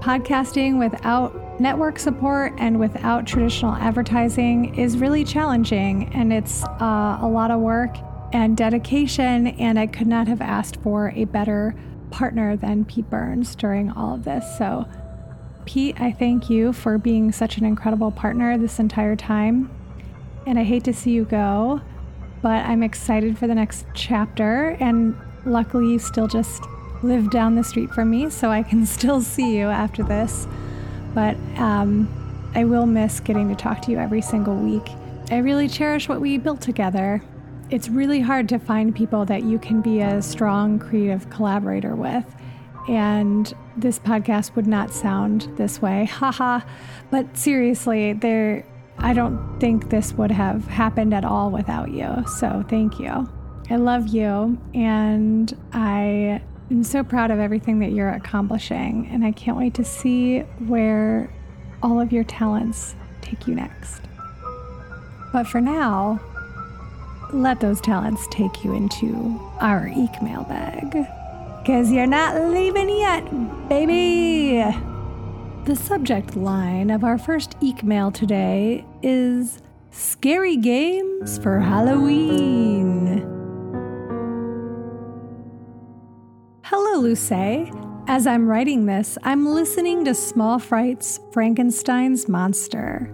Podcasting 0.01 0.79
without 0.79 1.61
network 1.61 1.99
support 1.99 2.55
and 2.57 2.81
without 2.81 3.27
traditional 3.27 3.75
advertising 3.75 4.77
is 4.77 4.97
really 4.97 5.25
challenging, 5.25 6.11
and 6.15 6.33
it's 6.33 6.65
uh, 6.65 7.19
a 7.21 7.29
lot 7.29 7.51
of 7.51 7.61
work 7.61 7.99
and 8.33 8.57
dedication. 8.57 9.49
And 9.49 9.79
I 9.79 9.87
could 9.87 10.07
not 10.07 10.27
have 10.27 10.41
asked 10.41 10.77
for 10.77 11.11
a 11.15 11.27
better 11.27 11.75
partner 12.11 12.57
than 12.57 12.87
Pete 12.87 13.11
Burns 13.11 13.55
during 13.55 13.91
all 13.91 14.15
of 14.15 14.25
this. 14.25 14.57
So, 14.57 14.89
Pete, 15.67 16.01
I 16.01 16.13
thank 16.13 16.49
you 16.49 16.73
for 16.73 16.97
being 16.97 17.31
such 17.31 17.59
an 17.59 17.67
incredible 17.67 18.11
partner 18.11 18.57
this 18.57 18.79
entire 18.79 19.17
time. 19.17 19.71
And 20.47 20.59
I 20.59 20.65
hate 20.65 20.85
to 20.85 20.95
see 20.95 21.11
you 21.11 21.27
go, 21.27 21.83
but 22.45 22.63
I'm 22.67 22.83
excited 22.83 23.39
for 23.39 23.47
the 23.47 23.55
next 23.55 23.87
chapter. 23.95 24.77
And 24.79 25.19
luckily, 25.47 25.93
you 25.93 25.99
still 25.99 26.29
just 26.29 26.63
live 27.03 27.31
down 27.31 27.55
the 27.55 27.65
street 27.65 27.91
from 27.91 28.11
me, 28.11 28.29
so 28.29 28.51
I 28.51 28.63
can 28.63 28.85
still 28.99 29.23
see 29.23 29.57
you 29.57 29.69
after 29.69 30.03
this. 30.03 30.47
But 31.15 31.37
um, 31.57 32.07
I 32.55 32.65
will 32.65 32.85
miss 32.85 33.19
getting 33.19 33.49
to 33.49 33.55
talk 33.55 33.81
to 33.83 33.91
you 33.91 33.99
every 33.99 34.21
single 34.21 34.57
week. 34.57 34.87
I 35.31 35.39
really 35.39 35.69
cherish 35.69 36.07
what 36.07 36.21
we 36.21 36.37
built 36.37 36.61
together. 36.61 37.23
It's 37.71 37.89
really 37.89 38.21
hard 38.21 38.47
to 38.51 38.59
find 38.59 38.95
people 38.95 39.25
that 39.25 39.45
you 39.45 39.59
can 39.59 39.81
be 39.81 40.01
a 40.01 40.21
strong 40.21 40.79
creative 40.79 41.31
collaborator 41.31 41.97
with. 41.97 42.27
And 42.91 43.55
this 43.75 43.99
podcast 43.99 44.55
would 44.55 44.67
not 44.67 44.93
sound 44.93 45.49
this 45.57 45.81
way. 45.81 46.05
Haha. 46.13 46.61
but 47.11 47.39
seriously, 47.39 48.13
there 48.13 48.67
I 48.99 49.13
don't 49.13 49.59
think 49.61 49.91
this 49.91 50.13
would 50.15 50.31
have 50.31 50.67
happened 50.67 51.13
at 51.15 51.25
all 51.25 51.51
without 51.51 51.91
you. 51.91 52.25
So 52.27 52.65
thank 52.69 52.99
you. 52.99 53.29
I 53.71 53.77
love 53.77 54.09
you 54.09 54.59
and 54.75 55.57
I 55.73 56.43
am 56.71 56.85
so 56.85 57.03
proud 57.03 57.31
of 57.31 57.39
everything 57.39 57.79
that 57.81 57.93
you're 57.93 58.11
accomplishing 58.11 59.09
and 59.11 59.25
I 59.25 59.33
can't 59.33 59.57
wait 59.57 59.75
to 59.75 59.85
see 59.85 60.41
where 60.67 61.33
all 61.83 62.01
of 62.01 62.13
your 62.13 62.25
talents 62.25 62.95
take 63.21 63.47
you 63.47 63.55
next. 63.55 64.03
But 65.33 65.47
for 65.47 65.61
now, 65.61 66.21
let 67.33 67.61
those 67.61 67.81
talents 67.81 68.27
take 68.31 68.65
you 68.65 68.75
into 68.75 69.41
our 69.61 69.89
Eek 69.89 70.23
mailbag. 70.23 70.93
Because 71.61 71.91
you're 71.91 72.07
not 72.07 72.53
leaving 72.53 72.91
yet, 72.91 73.69
baby! 73.69 74.94
The 75.65 75.77
subject 75.77 76.37
line 76.37 76.91
of 76.91 77.05
our 77.05 77.17
first 77.17 77.57
Eek 77.63 77.83
mail 77.83 78.11
today 78.11 78.85
is 79.03 79.63
Scary 79.93 80.59
Games 80.59 81.39
for 81.39 81.59
Halloween. 81.59 83.17
Hello, 86.65 87.01
Luce. 87.01 87.33
As 88.07 88.27
I'm 88.27 88.47
writing 88.47 88.85
this, 88.85 89.17
I'm 89.23 89.47
listening 89.47 90.05
to 90.05 90.15
Small 90.15 90.59
Fright's 90.59 91.19
Frankenstein's 91.33 92.29
Monster. 92.29 93.11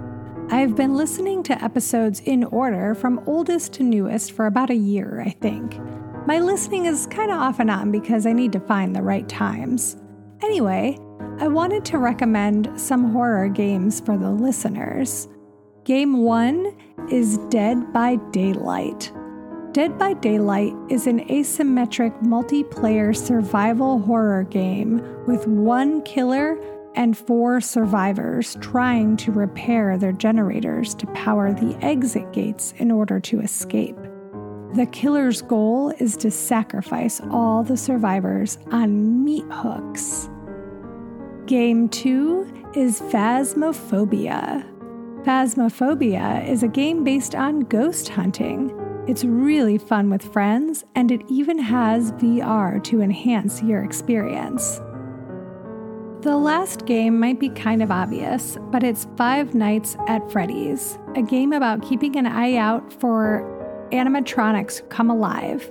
I've 0.50 0.75
been 0.75 0.97
listening 0.97 1.45
to 1.45 1.62
episodes 1.62 2.19
in 2.19 2.42
order 2.42 2.97
from 2.97 3.23
oldest 3.26 3.75
to 3.75 3.85
newest 3.85 4.33
for 4.33 4.47
about 4.47 4.71
a 4.71 4.75
year, 4.75 5.23
I 5.25 5.30
think. 5.30 5.78
My 6.26 6.40
listening 6.40 6.87
is 6.87 7.07
kind 7.07 7.30
of 7.30 7.38
off 7.38 7.61
and 7.61 7.71
on 7.71 7.92
because 7.92 8.26
I 8.26 8.33
need 8.33 8.50
to 8.54 8.61
find 8.61 8.97
the 8.97 9.02
right 9.02 9.28
times. 9.28 9.97
Anyway, 10.42 10.99
I 11.39 11.49
wanted 11.49 11.85
to 11.87 11.99
recommend 11.99 12.71
some 12.81 13.12
horror 13.12 13.49
games 13.49 14.00
for 14.00 14.17
the 14.17 14.31
listeners. 14.31 15.29
Game 15.85 16.19
1 16.19 16.77
is 17.11 17.39
Dead 17.49 17.93
by 17.93 18.17
Daylight. 18.31 19.12
Dead 19.73 19.99
by 19.99 20.15
Daylight 20.15 20.75
is 20.89 21.07
an 21.07 21.21
asymmetric 21.29 22.23
multiplayer 22.23 23.17
survival 23.17 23.99
horror 24.00 24.45
game 24.45 25.00
with 25.27 25.47
one 25.47 26.03
killer 26.03 26.59
and 26.95 27.17
four 27.17 27.61
survivors 27.61 28.57
trying 28.61 29.17
to 29.17 29.33
repair 29.33 29.97
their 29.97 30.12
generators 30.12 30.95
to 30.97 31.07
power 31.09 31.53
the 31.53 31.77
exit 31.83 32.33
gates 32.33 32.75
in 32.79 32.91
order 32.91 33.21
to 33.21 33.41
escape. 33.41 33.97
The 34.75 34.87
killer's 34.93 35.43
goal 35.43 35.93
is 35.99 36.17
to 36.19 36.31
sacrifice 36.31 37.21
all 37.31 37.62
the 37.62 37.77
survivors 37.77 38.59
on 38.71 39.25
meat 39.25 39.45
hooks. 39.50 40.29
Game 41.47 41.89
2 41.89 42.71
is 42.75 43.01
Phasmophobia. 43.01 44.65
Phasmophobia 45.25 46.47
is 46.49 46.63
a 46.63 46.69
game 46.69 47.03
based 47.03 47.35
on 47.35 47.61
ghost 47.61 48.09
hunting. 48.09 48.73
It's 49.09 49.25
really 49.25 49.77
fun 49.77 50.11
with 50.11 50.33
friends, 50.33 50.85
and 50.95 51.11
it 51.11 51.23
even 51.29 51.59
has 51.59 52.13
VR 52.13 52.83
to 52.85 53.01
enhance 53.01 53.63
your 53.63 53.83
experience. 53.83 54.81
The 56.21 56.37
last 56.37 56.87
game 56.87 57.19
might 57.19 57.41
be 57.41 57.49
kind 57.49 57.83
of 57.83 57.91
obvious, 57.91 58.57
but 58.71 58.85
it's 58.85 59.09
Five 59.17 59.55
Nights 59.55 59.97
at 60.07 60.31
Freddy's, 60.31 60.99
a 61.17 61.23
game 61.23 61.53
about 61.53 61.83
keeping 61.83 62.17
an 62.17 62.27
eye 62.27 62.57
out 62.57 62.93
for 62.93 63.89
animatronics 63.91 64.89
come 64.91 65.11
alive. 65.11 65.71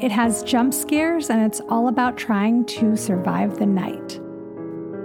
It 0.00 0.10
has 0.10 0.42
jump 0.42 0.74
scares 0.74 1.30
and 1.30 1.40
it's 1.40 1.60
all 1.68 1.88
about 1.88 2.18
trying 2.18 2.66
to 2.66 2.96
survive 2.96 3.58
the 3.58 3.66
night. 3.66 4.20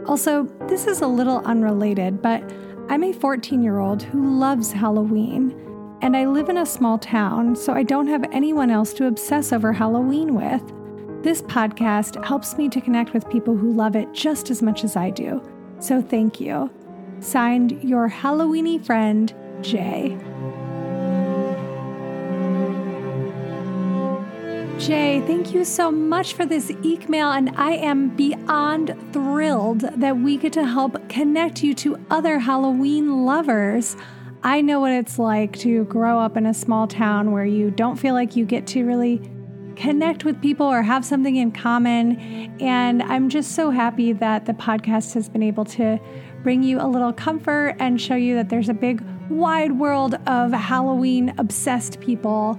Also, 0.09 0.45
this 0.67 0.87
is 0.87 1.01
a 1.01 1.07
little 1.07 1.37
unrelated, 1.45 2.19
but 2.19 2.41
I'm 2.89 3.03
a 3.03 3.13
14 3.13 3.61
year 3.61 3.77
old 3.77 4.01
who 4.01 4.39
loves 4.39 4.71
Halloween, 4.71 5.55
and 6.01 6.17
I 6.17 6.25
live 6.25 6.49
in 6.49 6.57
a 6.57 6.65
small 6.65 6.97
town, 6.97 7.55
so 7.55 7.73
I 7.73 7.83
don't 7.83 8.07
have 8.07 8.25
anyone 8.31 8.71
else 8.71 8.91
to 8.93 9.05
obsess 9.05 9.53
over 9.53 9.71
Halloween 9.71 10.33
with. 10.33 10.63
This 11.21 11.43
podcast 11.43 12.25
helps 12.25 12.57
me 12.57 12.69
to 12.69 12.81
connect 12.81 13.13
with 13.13 13.29
people 13.29 13.55
who 13.55 13.71
love 13.71 13.95
it 13.95 14.11
just 14.11 14.49
as 14.49 14.63
much 14.63 14.83
as 14.83 14.95
I 14.95 15.11
do. 15.11 15.47
So 15.77 16.01
thank 16.01 16.41
you. 16.41 16.71
Signed, 17.19 17.83
your 17.83 18.09
Halloweeny 18.09 18.83
friend, 18.83 19.31
Jay. 19.61 20.17
Jay, 24.79 25.21
thank 25.27 25.53
you 25.53 25.65
so 25.65 25.91
much 25.91 26.35
for 26.35 26.45
this 26.45 26.71
Eek 26.83 27.09
mail, 27.09 27.31
and 27.31 27.49
I 27.57 27.71
am 27.71 28.15
beyond 28.15 28.95
thrilled 29.11 29.81
that 29.81 30.17
we 30.17 30.37
get 30.37 30.53
to 30.53 30.65
help 30.65 31.09
connect 31.09 31.61
you 31.61 31.73
to 31.75 31.99
other 32.09 32.39
Halloween 32.39 33.25
lovers. 33.25 33.97
I 34.41 34.61
know 34.61 34.79
what 34.79 34.93
it's 34.93 35.19
like 35.19 35.57
to 35.59 35.83
grow 35.83 36.17
up 36.17 36.37
in 36.37 36.45
a 36.45 36.53
small 36.53 36.87
town 36.87 37.33
where 37.33 37.43
you 37.43 37.71
don't 37.71 37.97
feel 37.97 38.13
like 38.13 38.37
you 38.37 38.45
get 38.45 38.67
to 38.67 38.85
really 38.85 39.21
connect 39.75 40.23
with 40.23 40.41
people 40.41 40.65
or 40.65 40.81
have 40.81 41.03
something 41.03 41.35
in 41.35 41.51
common. 41.51 42.17
And 42.61 43.03
I'm 43.03 43.27
just 43.27 43.55
so 43.55 43.71
happy 43.71 44.13
that 44.13 44.45
the 44.45 44.53
podcast 44.53 45.13
has 45.13 45.27
been 45.27 45.43
able 45.43 45.65
to 45.65 45.99
bring 46.41 46.63
you 46.63 46.79
a 46.79 46.87
little 46.87 47.11
comfort 47.11 47.75
and 47.79 47.99
show 47.99 48.15
you 48.15 48.35
that 48.35 48.47
there's 48.47 48.69
a 48.69 48.73
big, 48.73 49.03
wide 49.29 49.73
world 49.73 50.15
of 50.25 50.53
Halloween 50.53 51.33
obsessed 51.37 51.99
people. 51.99 52.57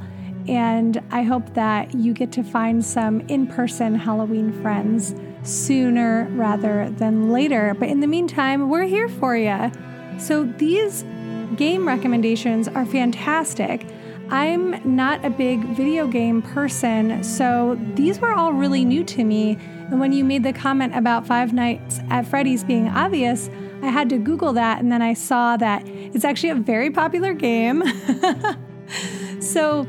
And 0.50 1.00
I 1.12 1.22
hope 1.22 1.54
that 1.54 1.94
you 1.94 2.12
get 2.12 2.32
to 2.32 2.42
find 2.42 2.84
some 2.84 3.20
in 3.28 3.46
person 3.46 3.94
Halloween 3.94 4.52
friends 4.62 5.14
sooner 5.44 6.28
rather 6.32 6.90
than 6.90 7.30
later. 7.30 7.76
But 7.78 7.88
in 7.88 8.00
the 8.00 8.08
meantime, 8.08 8.68
we're 8.68 8.82
here 8.82 9.08
for 9.08 9.36
you. 9.36 9.70
So 10.18 10.42
these 10.44 11.04
game 11.54 11.86
recommendations 11.86 12.66
are 12.66 12.84
fantastic. 12.84 13.86
I'm 14.30 14.96
not 14.96 15.24
a 15.24 15.30
big 15.30 15.64
video 15.76 16.08
game 16.08 16.42
person, 16.42 17.22
so 17.22 17.78
these 17.94 18.18
were 18.18 18.32
all 18.32 18.52
really 18.52 18.84
new 18.84 19.04
to 19.04 19.22
me. 19.22 19.56
And 19.90 20.00
when 20.00 20.12
you 20.12 20.24
made 20.24 20.42
the 20.42 20.52
comment 20.52 20.96
about 20.96 21.28
Five 21.28 21.52
Nights 21.52 22.00
at 22.10 22.26
Freddy's 22.26 22.64
being 22.64 22.88
obvious, 22.88 23.48
I 23.82 23.88
had 23.88 24.08
to 24.10 24.18
Google 24.18 24.52
that 24.54 24.80
and 24.80 24.90
then 24.90 25.00
I 25.00 25.14
saw 25.14 25.56
that 25.58 25.86
it's 25.86 26.24
actually 26.24 26.50
a 26.50 26.56
very 26.56 26.90
popular 26.90 27.34
game. 27.34 27.84
so 29.40 29.86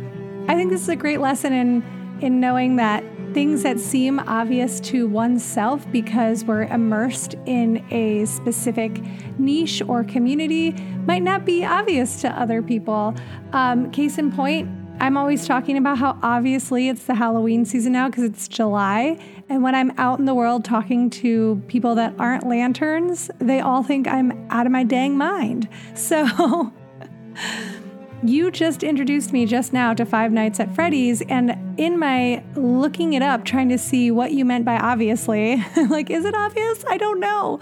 I 0.48 0.56
think 0.56 0.72
this 0.72 0.82
is 0.82 0.90
a 0.90 0.96
great 0.96 1.20
lesson 1.20 1.54
in, 1.54 2.20
in 2.22 2.40
knowing 2.40 2.76
that 2.78 3.04
things 3.34 3.64
that 3.64 3.80
seem 3.80 4.20
obvious 4.20 4.80
to 4.82 5.08
oneself 5.08 5.90
because 5.92 6.44
we're 6.44 6.64
immersed 6.64 7.36
in 7.46 7.86
a 7.92 8.26
specific 8.26 9.02
niche 9.40 9.82
or 9.88 10.04
community 10.04 10.72
might 11.06 11.24
not 11.24 11.46
be 11.46 11.64
obvious 11.64 12.22
to 12.22 12.30
other 12.30 12.62
people. 12.62 13.16
Um, 13.54 13.90
case 13.92 14.18
in 14.18 14.32
point, 14.32 14.70
I'm 15.00 15.18
always 15.18 15.48
talking 15.48 15.78
about 15.78 15.98
how 15.98 16.20
obviously 16.22 16.90
it's 16.90 17.06
the 17.06 17.16
Halloween 17.16 17.66
season 17.66 17.94
now 17.94 18.10
because 18.10 18.24
it's 18.24 18.48
July. 18.48 19.18
And 19.50 19.64
when 19.64 19.76
I'm 19.76 19.92
out 19.98 20.20
in 20.20 20.26
the 20.26 20.36
world 20.36 20.66
talking 20.66 21.10
to 21.12 21.62
people 21.68 21.96
that 21.96 22.14
aren't 22.20 22.46
lanterns, 22.46 23.32
they 23.40 23.62
all 23.62 23.82
think 23.82 24.08
I'm 24.08 24.48
out 24.52 24.66
of 24.66 24.72
my 24.72 24.84
dang 24.84 25.18
mind. 25.18 25.70
So. 25.96 26.74
You 28.24 28.52
just 28.52 28.84
introduced 28.84 29.34
me 29.34 29.48
just 29.48 29.74
now 29.74 29.96
to 29.96 30.06
Five 30.06 30.32
Nights 30.32 30.60
at 30.60 30.76
Freddy's, 30.76 31.22
and 31.24 31.58
in 31.80 31.98
my 31.98 32.44
looking 32.56 33.14
it 33.14 33.24
up, 33.24 33.46
trying 33.46 33.70
to 33.70 33.80
see 33.80 34.12
what 34.12 34.32
you 34.32 34.46
meant 34.46 34.64
by 34.64 34.78
obviously, 34.78 35.64
like, 35.90 36.12
is 36.12 36.24
it 36.24 36.36
obvious? 36.36 36.86
I 36.88 36.98
don't 36.98 37.20
know. 37.20 37.60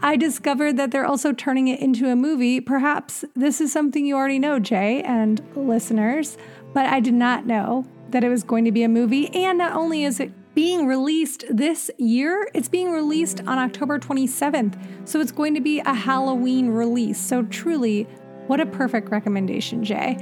I 0.00 0.16
discovered 0.16 0.78
that 0.78 0.90
they're 0.90 1.04
also 1.04 1.34
turning 1.34 1.68
it 1.68 1.80
into 1.80 2.08
a 2.08 2.16
movie. 2.16 2.62
Perhaps 2.62 3.26
this 3.36 3.60
is 3.60 3.70
something 3.70 4.06
you 4.06 4.16
already 4.16 4.38
know, 4.38 4.58
Jay 4.58 5.02
and 5.02 5.42
listeners, 5.54 6.38
but 6.72 6.86
I 6.86 7.00
did 7.00 7.12
not 7.12 7.44
know 7.44 7.84
that 8.08 8.24
it 8.24 8.30
was 8.30 8.42
going 8.42 8.64
to 8.64 8.72
be 8.72 8.82
a 8.82 8.88
movie. 8.88 9.28
And 9.34 9.58
not 9.58 9.74
only 9.74 10.04
is 10.04 10.18
it 10.18 10.32
being 10.54 10.86
released 10.86 11.44
this 11.50 11.90
year, 11.98 12.48
it's 12.54 12.68
being 12.68 12.90
released 12.90 13.40
on 13.40 13.58
October 13.58 13.98
27th. 13.98 14.80
So 15.04 15.20
it's 15.20 15.30
going 15.30 15.54
to 15.54 15.60
be 15.60 15.80
a 15.80 15.94
Halloween 15.94 16.68
release. 16.68 17.20
So 17.20 17.42
truly, 17.44 18.06
what 18.50 18.58
a 18.58 18.66
perfect 18.66 19.12
recommendation, 19.12 19.84
Jay. 19.84 20.18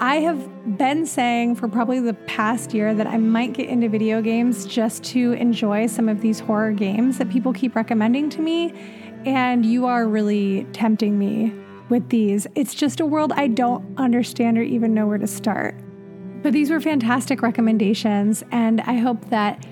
I 0.00 0.16
have 0.16 0.76
been 0.76 1.06
saying 1.06 1.54
for 1.54 1.68
probably 1.68 2.00
the 2.00 2.14
past 2.14 2.74
year 2.74 2.92
that 2.92 3.06
I 3.06 3.18
might 3.18 3.52
get 3.52 3.68
into 3.68 3.88
video 3.88 4.20
games 4.20 4.66
just 4.66 5.04
to 5.04 5.34
enjoy 5.34 5.86
some 5.86 6.08
of 6.08 6.22
these 6.22 6.40
horror 6.40 6.72
games 6.72 7.18
that 7.18 7.30
people 7.30 7.52
keep 7.52 7.76
recommending 7.76 8.30
to 8.30 8.42
me. 8.42 8.74
And 9.24 9.64
you 9.64 9.86
are 9.86 10.08
really 10.08 10.66
tempting 10.72 11.20
me 11.20 11.54
with 11.88 12.08
these. 12.08 12.48
It's 12.56 12.74
just 12.74 12.98
a 12.98 13.06
world 13.06 13.32
I 13.36 13.46
don't 13.46 13.96
understand 13.96 14.58
or 14.58 14.62
even 14.62 14.92
know 14.92 15.06
where 15.06 15.18
to 15.18 15.28
start. 15.28 15.76
But 16.42 16.52
these 16.52 16.68
were 16.68 16.80
fantastic 16.80 17.42
recommendations, 17.42 18.42
and 18.50 18.80
I 18.80 18.94
hope 18.94 19.30
that 19.30 19.64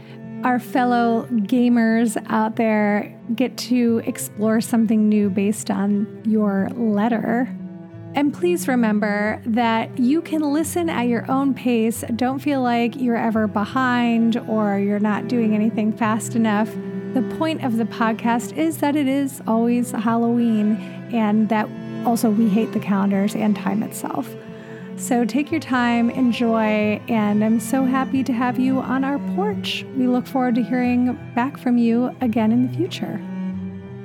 our 0.44 0.61
fellow 0.61 1.27
gamers 1.33 2.23
out 2.29 2.55
there 2.55 3.18
get 3.35 3.57
to 3.57 4.03
explore 4.05 4.61
something 4.61 5.09
new 5.09 5.31
based 5.31 5.71
on 5.71 6.23
your 6.25 6.69
letter. 6.71 7.55
And 8.14 8.33
please 8.33 8.67
remember 8.67 9.41
that 9.45 9.99
you 9.99 10.23
can 10.23 10.41
listen 10.41 10.88
at 10.88 11.09
your 11.09 11.31
own 11.31 11.55
pace. 11.55 12.03
Don't 12.17 12.38
feel 12.38 12.62
like 12.62 12.97
you're 12.97 13.17
ever 13.17 13.47
behind 13.47 14.37
or 14.49 14.79
you're 14.79 14.99
not 14.99 15.29
doing 15.29 15.55
anything 15.55 15.93
fast 15.93 16.35
enough. 16.35 16.69
The 17.14 17.23
point 17.38 17.64
of 17.64 17.77
the 17.77 17.85
podcast 17.85 18.57
is 18.57 18.79
that 18.79 18.97
it 18.97 19.07
is 19.07 19.43
always 19.47 19.91
Halloween 19.93 20.77
and 21.12 21.49
that 21.49 21.69
also 22.07 22.31
we 22.31 22.49
hate 22.49 22.73
the 22.73 22.81
calendars 22.81 23.35
and 23.35 23.55
time 23.55 23.83
itself. 23.83 24.35
So 24.99 25.25
take 25.25 25.53
your 25.53 25.61
time, 25.61 26.11
enjoy, 26.11 27.01
and 27.09 27.45
I'm 27.45 27.61
so 27.61 27.85
happy 27.85 28.25
to 28.25 28.33
have 28.33 28.59
you 28.59 28.81
on 28.81 29.05
our 29.05 29.21
porch. 29.37 29.87
We 29.97 30.09
look 30.09 30.27
forward 30.27 30.57
to 30.57 30.63
hearing 30.63 31.17
back 31.37 31.57
from 31.57 31.79
you 31.79 32.15
again 32.21 32.51
in 32.51 32.67
the 32.67 32.77
future. 32.77 33.19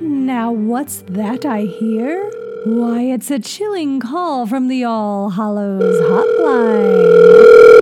Now, 0.00 0.52
what's 0.52 1.02
that 1.08 1.44
I 1.44 1.62
hear? 1.62 2.30
Why, 2.64 3.02
it's 3.02 3.28
a 3.32 3.40
chilling 3.40 3.98
call 3.98 4.46
from 4.46 4.68
the 4.68 4.84
All 4.84 5.30
Hallows 5.30 6.00
Hotline. 6.00 7.80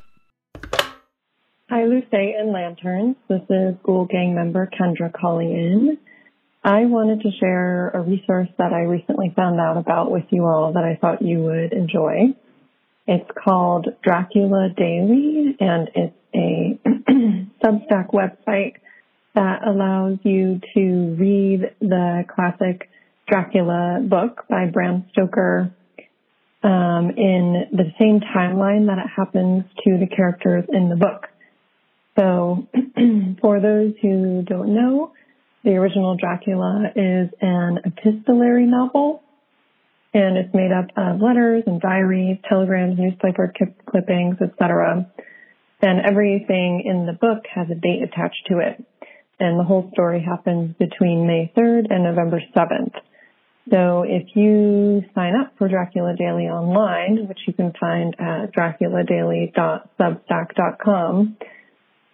Hi, 1.68 1.84
Luce 1.84 2.04
and 2.12 2.50
Lanterns. 2.50 3.16
This 3.28 3.42
is 3.50 3.74
Ghoul 3.84 4.06
Gang 4.06 4.34
member 4.34 4.68
Kendra 4.80 5.12
calling 5.12 5.52
in. 5.52 5.98
I 6.64 6.86
wanted 6.86 7.20
to 7.20 7.30
share 7.38 7.90
a 7.90 8.00
resource 8.00 8.48
that 8.56 8.72
I 8.72 8.80
recently 8.80 9.32
found 9.36 9.60
out 9.60 9.76
about 9.76 10.10
with 10.10 10.24
you 10.30 10.46
all 10.46 10.72
that 10.72 10.84
I 10.84 10.96
thought 11.00 11.20
you 11.20 11.40
would 11.40 11.74
enjoy. 11.74 12.34
It's 13.06 13.28
called 13.42 13.88
Dracula 14.02 14.68
Daily, 14.76 15.56
and 15.58 15.88
it's 15.94 16.14
a 16.34 16.78
Substack 17.64 18.10
website 18.12 18.74
that 19.34 19.66
allows 19.66 20.18
you 20.22 20.60
to 20.74 21.16
read 21.18 21.74
the 21.80 22.24
classic 22.34 22.88
Dracula 23.28 24.00
book 24.02 24.44
by 24.48 24.66
Bram 24.66 25.06
Stoker 25.12 25.74
um, 26.62 27.10
in 27.16 27.66
the 27.72 27.92
same 27.98 28.20
timeline 28.20 28.86
that 28.86 28.98
it 28.98 29.10
happens 29.16 29.64
to 29.84 29.98
the 29.98 30.06
characters 30.06 30.64
in 30.68 30.88
the 30.88 30.96
book. 30.96 31.26
So, 32.18 32.68
for 33.40 33.58
those 33.60 33.94
who 34.02 34.42
don't 34.42 34.74
know, 34.74 35.12
the 35.64 35.70
original 35.70 36.16
Dracula 36.16 36.90
is 36.94 37.30
an 37.40 37.78
epistolary 37.84 38.66
novel, 38.66 39.21
and 40.14 40.36
it's 40.36 40.54
made 40.54 40.72
up 40.72 40.86
of 40.96 41.20
letters 41.20 41.64
and 41.66 41.80
diaries, 41.80 42.38
telegrams, 42.48 42.98
newspaper 42.98 43.52
clippings, 43.88 44.36
etc. 44.42 45.06
And 45.80 46.04
everything 46.04 46.82
in 46.84 47.06
the 47.06 47.14
book 47.14 47.44
has 47.54 47.68
a 47.70 47.74
date 47.74 48.02
attached 48.02 48.46
to 48.48 48.58
it. 48.58 48.84
And 49.40 49.58
the 49.58 49.64
whole 49.64 49.88
story 49.92 50.22
happens 50.22 50.76
between 50.78 51.26
May 51.26 51.50
3rd 51.56 51.86
and 51.90 52.04
November 52.04 52.42
7th. 52.54 52.92
So 53.70 54.02
if 54.02 54.26
you 54.34 55.02
sign 55.14 55.34
up 55.36 55.52
for 55.56 55.68
Dracula 55.68 56.16
Daily 56.16 56.44
online, 56.44 57.28
which 57.28 57.38
you 57.46 57.52
can 57.52 57.72
find 57.78 58.16
at 58.18 58.52
draculadaily.substack.com, 58.54 61.36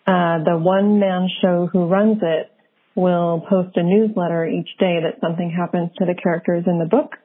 uh, 0.07 0.45
the 0.45 0.59
one 0.59 0.99
man 0.99 1.29
show 1.43 1.67
who 1.71 1.87
runs 1.87 2.19
it 2.23 2.51
will 2.95 3.45
post 3.49 3.77
a 3.77 3.83
newsletter 3.83 4.47
each 4.47 4.69
day 4.79 5.01
that 5.03 5.21
something 5.21 5.51
happens 5.51 5.91
to 5.99 6.05
the 6.05 6.15
characters 6.15 6.65
in 6.67 6.79
the 6.79 6.87
book, 6.87 7.17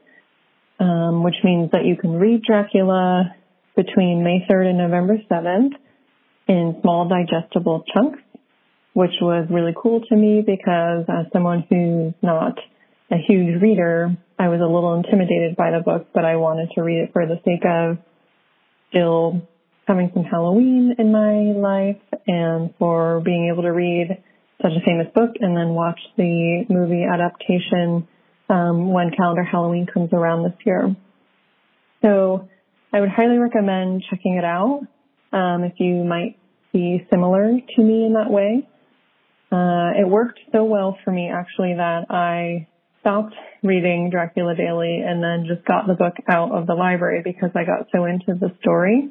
um, 0.79 1.23
which 1.23 1.35
means 1.43 1.71
that 1.71 1.85
you 1.85 1.95
can 1.95 2.13
read 2.13 2.41
Dracula 2.43 3.35
between 3.75 4.23
May 4.23 4.45
3rd 4.49 4.69
and 4.69 4.77
November 4.77 5.17
7th 5.29 5.71
in 6.47 6.77
small 6.81 7.07
digestible 7.07 7.83
chunks, 7.93 8.19
which 8.93 9.13
was 9.21 9.47
really 9.49 9.73
cool 9.81 10.01
to 10.09 10.15
me 10.15 10.43
because 10.45 11.05
as 11.09 11.31
someone 11.31 11.65
who's 11.69 12.13
not 12.21 12.57
a 13.11 13.17
huge 13.27 13.61
reader, 13.61 14.15
I 14.37 14.47
was 14.49 14.59
a 14.59 14.65
little 14.65 14.95
intimidated 14.95 15.55
by 15.55 15.71
the 15.71 15.79
book, 15.79 16.07
but 16.13 16.25
I 16.25 16.35
wanted 16.35 16.69
to 16.75 16.81
read 16.81 16.99
it 17.03 17.13
for 17.13 17.25
the 17.25 17.39
sake 17.45 17.65
of 17.65 17.97
still 18.89 19.47
having 19.87 20.11
some 20.13 20.23
Halloween 20.23 20.95
in 20.97 21.11
my 21.11 21.59
life 21.59 22.01
and 22.27 22.73
for 22.79 23.21
being 23.21 23.49
able 23.51 23.63
to 23.63 23.71
read 23.71 24.23
such 24.61 24.71
a 24.71 24.85
famous 24.85 25.07
book 25.13 25.31
and 25.39 25.57
then 25.57 25.69
watch 25.69 25.99
the 26.17 26.63
movie 26.69 27.03
adaptation 27.03 28.07
um, 28.49 28.91
when 28.91 29.11
calendar 29.11 29.43
Halloween 29.43 29.87
comes 29.91 30.09
around 30.13 30.43
this 30.43 30.57
year. 30.65 30.95
So 32.01 32.49
I 32.91 32.99
would 32.99 33.09
highly 33.09 33.37
recommend 33.37 34.03
checking 34.09 34.35
it 34.35 34.43
out 34.43 34.81
um, 35.31 35.63
if 35.63 35.73
you 35.77 36.03
might 36.03 36.37
be 36.71 37.07
similar 37.09 37.51
to 37.75 37.81
me 37.81 38.05
in 38.05 38.13
that 38.13 38.29
way. 38.29 38.67
Uh, 39.51 39.91
it 39.99 40.07
worked 40.07 40.39
so 40.51 40.63
well 40.63 40.97
for 41.03 41.11
me 41.11 41.29
actually 41.31 41.75
that 41.75 42.05
I 42.09 42.67
stopped 43.01 43.35
reading 43.61 44.09
Dracula 44.09 44.55
Daily 44.55 45.01
and 45.05 45.23
then 45.23 45.45
just 45.47 45.65
got 45.67 45.87
the 45.87 45.93
book 45.93 46.13
out 46.27 46.51
of 46.51 46.67
the 46.67 46.73
library 46.73 47.21
because 47.23 47.51
I 47.53 47.63
got 47.63 47.87
so 47.93 48.05
into 48.05 48.33
the 48.39 48.55
story. 48.61 49.09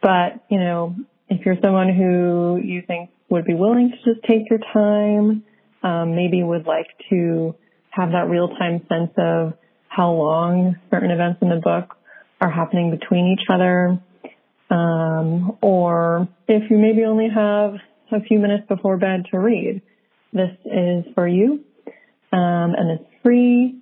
But, 0.00 0.44
you 0.48 0.58
know, 0.58 0.94
if 1.28 1.44
you're 1.44 1.56
someone 1.62 1.92
who 1.92 2.60
you 2.62 2.82
think 2.86 3.10
would 3.30 3.44
be 3.44 3.54
willing 3.54 3.90
to 3.90 4.14
just 4.14 4.24
take 4.26 4.48
your 4.48 4.60
time, 4.72 5.42
um, 5.82 6.14
maybe 6.14 6.42
would 6.42 6.66
like 6.66 6.86
to 7.10 7.54
have 7.98 8.12
that 8.12 8.28
real 8.30 8.48
time 8.48 8.80
sense 8.88 9.10
of 9.16 9.54
how 9.88 10.12
long 10.12 10.76
certain 10.90 11.10
events 11.10 11.40
in 11.42 11.48
the 11.48 11.56
book 11.56 11.96
are 12.40 12.50
happening 12.50 12.90
between 12.90 13.36
each 13.36 13.46
other. 13.50 13.98
Um, 14.70 15.56
or 15.60 16.28
if 16.46 16.70
you 16.70 16.78
maybe 16.78 17.04
only 17.04 17.28
have 17.34 17.74
a 18.12 18.20
few 18.20 18.38
minutes 18.38 18.64
before 18.68 18.96
bed 18.98 19.24
to 19.32 19.38
read, 19.38 19.82
this 20.32 20.50
is 20.64 21.04
for 21.14 21.26
you. 21.26 21.64
Um, 22.32 22.74
and 22.76 22.90
it's 22.90 23.10
free 23.22 23.80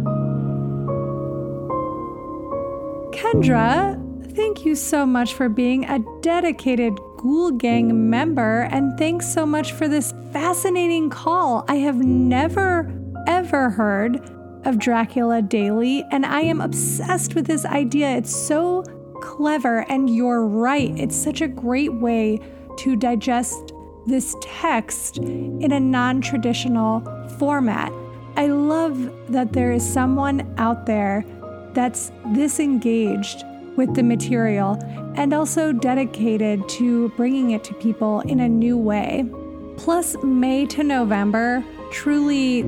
Kendra, 3.12 4.03
thank 4.34 4.64
you 4.64 4.74
so 4.74 5.06
much 5.06 5.34
for 5.34 5.48
being 5.48 5.84
a 5.84 6.00
dedicated 6.20 6.98
Ghoul 7.16 7.52
Gang 7.52 8.10
member, 8.10 8.62
and 8.70 8.98
thanks 8.98 9.32
so 9.32 9.46
much 9.46 9.72
for 9.72 9.88
this 9.88 10.12
fascinating 10.32 11.08
call. 11.08 11.64
I 11.68 11.76
have 11.76 12.04
never, 12.04 12.92
ever 13.26 13.70
heard 13.70 14.16
of 14.64 14.78
Dracula 14.78 15.42
Daily, 15.42 16.04
and 16.10 16.26
I 16.26 16.40
am 16.40 16.60
obsessed 16.60 17.34
with 17.34 17.46
this 17.46 17.64
idea. 17.64 18.16
It's 18.16 18.34
so 18.34 18.82
clever, 19.20 19.86
and 19.88 20.14
you're 20.14 20.44
right. 20.44 20.90
It's 20.98 21.16
such 21.16 21.40
a 21.40 21.48
great 21.48 21.92
way 21.94 22.40
to 22.78 22.96
digest 22.96 23.72
this 24.06 24.36
text 24.40 25.18
in 25.18 25.72
a 25.72 25.80
non 25.80 26.20
traditional 26.20 27.00
format. 27.38 27.92
I 28.36 28.48
love 28.48 29.12
that 29.30 29.52
there 29.52 29.72
is 29.72 29.88
someone 29.88 30.54
out 30.58 30.86
there 30.86 31.24
that's 31.72 32.10
this 32.32 32.58
engaged 32.58 33.44
with 33.76 33.94
the 33.94 34.02
material 34.02 34.78
and 35.16 35.32
also 35.32 35.72
dedicated 35.72 36.68
to 36.68 37.08
bringing 37.10 37.52
it 37.52 37.64
to 37.64 37.74
people 37.74 38.20
in 38.20 38.40
a 38.40 38.48
new 38.48 38.76
way. 38.76 39.28
Plus, 39.76 40.16
May 40.22 40.66
to 40.66 40.84
November, 40.84 41.64
truly 41.90 42.62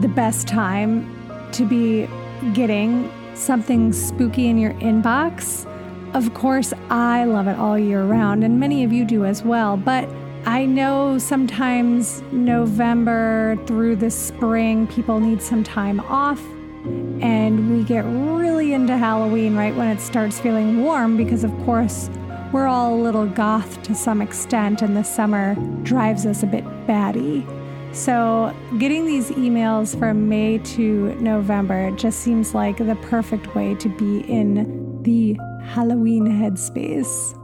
the 0.00 0.10
best 0.14 0.48
time 0.48 1.50
to 1.52 1.64
be 1.64 2.08
getting 2.54 3.10
something 3.34 3.92
spooky 3.92 4.48
in 4.48 4.58
your 4.58 4.72
inbox. 4.74 5.66
Of 6.14 6.34
course, 6.34 6.72
I 6.90 7.24
love 7.24 7.48
it 7.48 7.58
all 7.58 7.78
year 7.78 8.04
round, 8.04 8.44
and 8.44 8.60
many 8.60 8.84
of 8.84 8.92
you 8.92 9.04
do 9.04 9.24
as 9.24 9.42
well, 9.42 9.76
but 9.76 10.08
I 10.44 10.66
know 10.66 11.18
sometimes 11.18 12.20
November 12.32 13.56
through 13.66 13.96
the 13.96 14.10
spring, 14.10 14.86
people 14.88 15.20
need 15.20 15.40
some 15.40 15.62
time 15.62 16.00
off, 16.00 16.42
and 16.84 17.70
we 17.70 17.84
get 17.84 18.04
really 18.04 18.72
into 18.72 18.96
Halloween 18.96 19.56
right 19.56 19.74
when 19.74 19.88
it 19.88 20.00
starts 20.00 20.40
feeling 20.40 20.82
warm 20.82 21.16
because, 21.16 21.44
of 21.44 21.50
course, 21.64 22.10
we're 22.52 22.66
all 22.66 22.94
a 22.94 23.00
little 23.00 23.26
goth 23.26 23.82
to 23.82 23.94
some 23.94 24.20
extent, 24.20 24.82
and 24.82 24.96
the 24.96 25.02
summer 25.02 25.54
drives 25.82 26.26
us 26.26 26.42
a 26.42 26.46
bit 26.46 26.64
batty. 26.86 27.46
So, 27.92 28.54
getting 28.78 29.06
these 29.06 29.30
emails 29.30 29.98
from 29.98 30.28
May 30.28 30.58
to 30.58 31.14
November 31.16 31.90
just 31.92 32.20
seems 32.20 32.54
like 32.54 32.78
the 32.78 32.96
perfect 33.02 33.54
way 33.54 33.74
to 33.76 33.88
be 33.88 34.20
in 34.20 35.02
the 35.02 35.36
Halloween 35.64 36.26
headspace. 36.26 37.38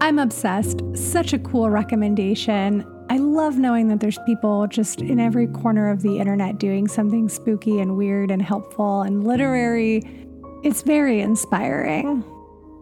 I'm 0.00 0.18
obsessed. 0.18 0.82
Such 0.94 1.32
a 1.32 1.38
cool 1.38 1.70
recommendation. 1.70 2.84
I 3.10 3.16
love 3.16 3.56
knowing 3.56 3.88
that 3.88 4.00
there's 4.00 4.18
people 4.26 4.66
just 4.66 5.00
in 5.00 5.18
every 5.18 5.46
corner 5.46 5.90
of 5.90 6.02
the 6.02 6.18
internet 6.18 6.58
doing 6.58 6.86
something 6.88 7.28
spooky 7.28 7.80
and 7.80 7.96
weird 7.96 8.30
and 8.30 8.42
helpful 8.42 9.02
and 9.02 9.24
literary 9.24 10.02
It's 10.64 10.82
very 10.82 11.20
inspiring. 11.20 12.24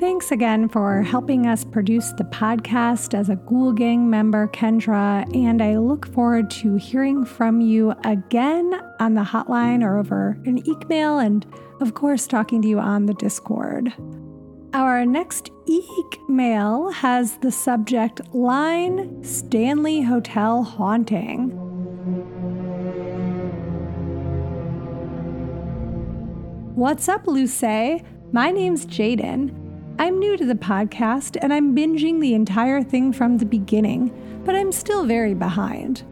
Thanks 0.00 0.30
again 0.30 0.68
for 0.68 1.02
helping 1.02 1.46
us 1.46 1.64
produce 1.64 2.12
the 2.12 2.24
podcast 2.24 3.14
as 3.14 3.28
a 3.28 3.36
Ghoul 3.36 3.72
Gang 3.72 4.10
member, 4.10 4.48
Kendra, 4.48 5.24
and 5.34 5.62
I 5.62 5.76
look 5.78 6.06
forward 6.12 6.50
to 6.52 6.76
hearing 6.76 7.24
from 7.24 7.60
you 7.60 7.94
again 8.04 8.80
on 8.98 9.14
the 9.14 9.22
hotline 9.22 9.82
or 9.82 9.98
over 9.98 10.38
an 10.44 10.66
email, 10.68 11.18
and 11.18 11.46
of 11.80 11.94
course, 11.94 12.26
talking 12.26 12.60
to 12.62 12.68
you 12.68 12.78
on 12.78 13.06
the 13.06 13.14
Discord. 13.14 13.92
Our 14.76 15.06
next 15.06 15.52
email 15.66 16.90
has 16.90 17.38
the 17.38 17.50
subject 17.50 18.20
line 18.34 19.24
Stanley 19.24 20.02
Hotel 20.02 20.62
Haunting. 20.62 21.48
What's 26.74 27.08
up, 27.08 27.26
Luce? 27.26 28.02
My 28.32 28.50
name's 28.50 28.84
Jaden. 28.84 29.54
I'm 29.98 30.18
new 30.18 30.36
to 30.36 30.44
the 30.44 30.54
podcast 30.54 31.38
and 31.40 31.54
I'm 31.54 31.74
binging 31.74 32.20
the 32.20 32.34
entire 32.34 32.82
thing 32.82 33.14
from 33.14 33.38
the 33.38 33.46
beginning, 33.46 34.12
but 34.44 34.54
I'm 34.54 34.72
still 34.72 35.06
very 35.06 35.32
behind. 35.32 36.04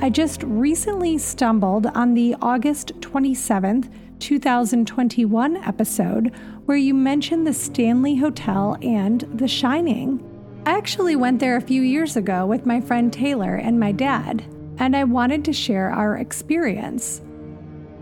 I 0.00 0.10
just 0.10 0.44
recently 0.44 1.18
stumbled 1.18 1.86
on 1.86 2.14
the 2.14 2.36
August 2.40 2.92
27th, 3.00 3.90
2021 4.20 5.56
episode 5.56 6.32
where 6.66 6.76
you 6.76 6.94
mentioned 6.94 7.44
the 7.44 7.52
Stanley 7.52 8.14
Hotel 8.14 8.78
and 8.80 9.22
The 9.34 9.48
Shining. 9.48 10.22
I 10.66 10.78
actually 10.78 11.16
went 11.16 11.40
there 11.40 11.56
a 11.56 11.60
few 11.60 11.82
years 11.82 12.16
ago 12.16 12.46
with 12.46 12.64
my 12.64 12.80
friend 12.80 13.12
Taylor 13.12 13.56
and 13.56 13.80
my 13.80 13.90
dad, 13.90 14.44
and 14.78 14.94
I 14.94 15.02
wanted 15.02 15.44
to 15.46 15.52
share 15.52 15.90
our 15.90 16.16
experience. 16.16 17.20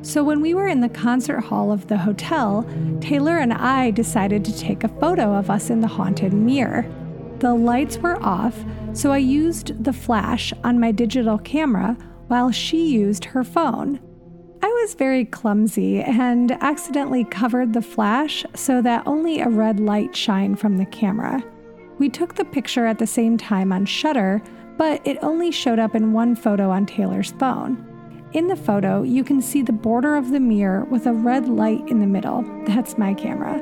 So, 0.03 0.23
when 0.23 0.43
we 0.43 0.53
were 0.53 0.69
in 0.69 0.83
the 0.83 0.91
concert 0.91 1.41
hall 1.41 1.73
of 1.73 1.87
the 1.87 1.97
hotel, 1.97 2.69
Taylor 3.01 3.39
and 3.39 3.55
I 3.55 3.91
decided 3.91 4.45
to 4.45 4.59
take 4.59 4.85
a 4.85 5.01
photo 5.01 5.35
of 5.35 5.49
us 5.49 5.71
in 5.71 5.81
the 5.81 5.89
haunted 5.89 6.35
mirror. 6.35 6.87
The 7.39 7.55
lights 7.55 7.97
were 7.99 8.23
off, 8.23 8.65
so 8.97 9.13
I 9.13 9.19
used 9.19 9.85
the 9.85 9.93
flash 9.93 10.55
on 10.65 10.81
my 10.81 10.91
digital 10.91 11.37
camera 11.39 11.99
while 12.29 12.51
she 12.51 12.89
used 12.89 13.27
her 13.27 13.45
phone. 13.45 14.01
I 14.63 14.69
was 14.69 14.95
very 14.95 15.27
clumsy 15.27 16.01
and 16.01 16.53
accidentally 16.63 17.25
covered 17.25 17.75
the 17.75 17.83
flash 17.83 18.45
so 18.55 18.81
that 18.81 19.07
only 19.07 19.41
a 19.41 19.51
red 19.51 19.81
light 19.81 20.17
shined 20.17 20.59
from 20.59 20.79
the 20.79 20.87
camera. 20.87 21.45
We 21.99 22.09
took 22.09 22.35
the 22.35 22.45
picture 22.45 22.87
at 22.87 22.99
the 22.99 23.07
same 23.07 23.37
time 23.37 23.71
on 23.71 23.85
Shutter, 23.85 24.43
but 24.79 25.07
it 25.07 25.19
only 25.21 25.51
showed 25.51 25.79
up 25.79 25.95
in 25.95 26.15
one 26.15 26.35
photo 26.35 26.71
on 26.71 26.87
Taylor's 26.87 27.33
phone. 27.33 27.85
In 28.33 28.49
the 28.49 28.57
photo, 28.57 29.03
you 29.03 29.25
can 29.25 29.43
see 29.43 29.63
the 29.63 29.73
border 29.73 30.17
of 30.17 30.31
the 30.31 30.41
mirror 30.41 30.85
with 30.87 31.07
a 31.07 31.13
red 31.13 31.49
light 31.49 31.87
in 31.89 32.01
the 32.01 32.07
middle. 32.07 32.43
That's 32.67 32.97
my 32.97 33.13
camera. 33.13 33.61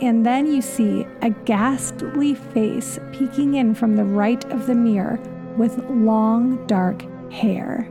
And 0.00 0.26
then 0.26 0.46
you 0.46 0.60
see 0.60 1.06
a 1.22 1.30
ghastly 1.30 2.34
face 2.34 2.98
peeking 3.12 3.54
in 3.54 3.74
from 3.74 3.96
the 3.96 4.04
right 4.04 4.44
of 4.52 4.66
the 4.66 4.74
mirror 4.74 5.18
with 5.56 5.78
long, 5.88 6.66
dark 6.66 7.02
hair. 7.32 7.88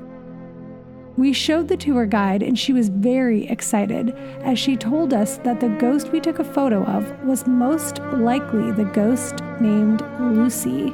We 1.18 1.32
showed 1.32 1.70
the 1.70 1.78
tour 1.78 2.06
guide, 2.06 2.44
and 2.44 2.60
she 2.60 2.74
was 2.74 2.89
very 2.89 3.48
excited 3.48 4.12
as 4.41 4.60
she 4.60 4.76
told 4.76 5.13
us 5.13 5.38
that 5.39 5.62
the 5.62 5.70
ghost 5.70 6.12
we 6.12 6.20
took 6.20 6.39
a 6.39 6.44
photo 6.44 6.84
of 6.84 7.10
was 7.24 7.48
most 7.48 8.00
likely 8.13 8.72
the 8.72 8.84
ghost 8.84 9.36
named 9.62 10.04
Lucy. 10.20 10.94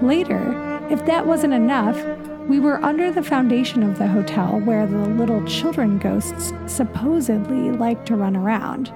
Later, 0.00 0.86
if 0.90 1.04
that 1.06 1.26
wasn't 1.26 1.54
enough, 1.54 2.00
we 2.48 2.60
were 2.60 2.82
under 2.84 3.10
the 3.10 3.22
foundation 3.22 3.82
of 3.82 3.98
the 3.98 4.06
hotel 4.06 4.60
where 4.60 4.86
the 4.86 5.08
little 5.08 5.44
children 5.44 5.98
ghosts 5.98 6.52
supposedly 6.66 7.72
like 7.72 8.06
to 8.06 8.16
run 8.16 8.36
around. 8.36 8.92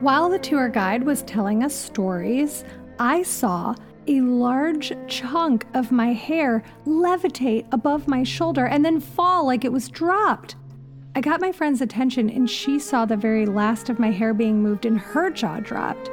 While 0.00 0.30
the 0.30 0.38
tour 0.38 0.68
guide 0.68 1.02
was 1.02 1.22
telling 1.22 1.64
us 1.64 1.74
stories, 1.74 2.64
I 3.00 3.24
saw 3.24 3.74
a 4.06 4.20
large 4.20 4.92
chunk 5.08 5.66
of 5.74 5.90
my 5.90 6.12
hair 6.12 6.62
levitate 6.86 7.66
above 7.72 8.06
my 8.06 8.22
shoulder 8.22 8.66
and 8.66 8.84
then 8.84 9.00
fall 9.00 9.44
like 9.44 9.64
it 9.64 9.72
was 9.72 9.88
dropped. 9.88 10.54
I 11.16 11.20
got 11.20 11.40
my 11.40 11.50
friend's 11.50 11.80
attention 11.80 12.30
and 12.30 12.48
she 12.48 12.78
saw 12.78 13.06
the 13.06 13.16
very 13.16 13.44
last 13.44 13.88
of 13.88 13.98
my 13.98 14.12
hair 14.12 14.32
being 14.32 14.62
moved 14.62 14.86
and 14.86 15.00
her 15.00 15.30
jaw 15.30 15.58
dropped. 15.58 16.08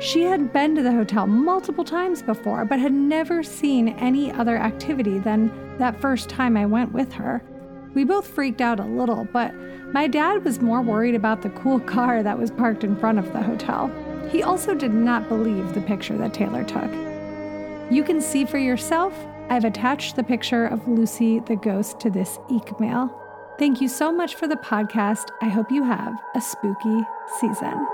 She 0.00 0.22
had 0.22 0.52
been 0.52 0.74
to 0.74 0.82
the 0.82 0.90
hotel 0.90 1.28
multiple 1.28 1.84
times 1.84 2.20
before, 2.20 2.64
but 2.64 2.80
had 2.80 2.92
never 2.92 3.44
seen 3.44 3.90
any 3.90 4.32
other 4.32 4.56
activity 4.56 5.20
than 5.20 5.52
that 5.78 6.00
first 6.00 6.28
time 6.28 6.56
I 6.56 6.66
went 6.66 6.92
with 6.92 7.12
her. 7.12 7.44
We 7.94 8.04
both 8.04 8.26
freaked 8.26 8.60
out 8.60 8.80
a 8.80 8.84
little, 8.84 9.26
but 9.32 9.54
my 9.92 10.08
dad 10.08 10.44
was 10.44 10.60
more 10.60 10.80
worried 10.80 11.14
about 11.14 11.42
the 11.42 11.50
cool 11.50 11.80
car 11.94 12.22
that 12.22 12.38
was 12.38 12.50
parked 12.50 12.84
in 12.84 12.96
front 12.96 13.18
of 13.18 13.32
the 13.32 13.42
hotel. 13.42 13.90
He 14.30 14.42
also 14.42 14.74
did 14.74 14.94
not 14.94 15.28
believe 15.28 15.74
the 15.74 15.82
picture 15.82 16.16
that 16.16 16.32
Taylor 16.32 16.64
took. 16.64 16.90
You 17.90 18.02
can 18.02 18.20
see 18.20 18.46
for 18.46 18.58
yourself, 18.58 19.12
I've 19.50 19.66
attached 19.66 20.16
the 20.16 20.24
picture 20.24 20.64
of 20.66 20.88
Lucy 20.88 21.40
the 21.40 21.56
ghost 21.56 22.00
to 22.00 22.10
this 22.10 22.38
email. 22.50 23.18
Thank 23.58 23.82
you 23.82 23.88
so 23.88 24.10
much 24.10 24.34
for 24.34 24.48
the 24.48 24.56
podcast. 24.56 25.28
I 25.42 25.48
hope 25.48 25.70
you 25.70 25.84
have 25.84 26.14
a 26.34 26.40
spooky 26.40 27.02
season. 27.38 27.86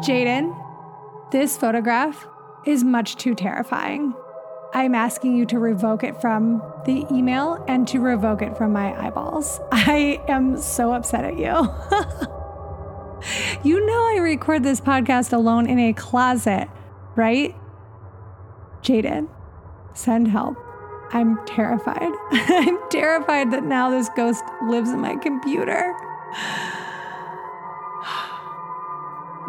Jaden, 0.00 0.56
this 1.30 1.58
photograph 1.58 2.26
is 2.64 2.84
much 2.84 3.16
too 3.16 3.34
terrifying. 3.34 4.14
I'm 4.72 4.94
asking 4.94 5.36
you 5.36 5.44
to 5.46 5.58
revoke 5.58 6.04
it 6.04 6.20
from 6.20 6.62
the 6.84 7.04
email 7.10 7.64
and 7.66 7.88
to 7.88 8.00
revoke 8.00 8.42
it 8.42 8.56
from 8.56 8.72
my 8.72 9.06
eyeballs. 9.06 9.60
I 9.72 10.22
am 10.28 10.58
so 10.58 10.92
upset 10.92 11.24
at 11.24 11.38
you. 11.38 11.44
you 13.64 13.84
know, 13.86 14.08
I 14.08 14.18
record 14.20 14.62
this 14.62 14.80
podcast 14.80 15.32
alone 15.32 15.66
in 15.68 15.78
a 15.78 15.94
closet, 15.94 16.68
right? 17.16 17.56
Jaden, 18.82 19.28
send 19.94 20.28
help. 20.28 20.56
I'm 21.12 21.44
terrified. 21.46 22.12
I'm 22.30 22.78
terrified 22.90 23.50
that 23.52 23.64
now 23.64 23.90
this 23.90 24.10
ghost 24.14 24.44
lives 24.66 24.90
in 24.90 25.00
my 25.00 25.16
computer. 25.16 25.96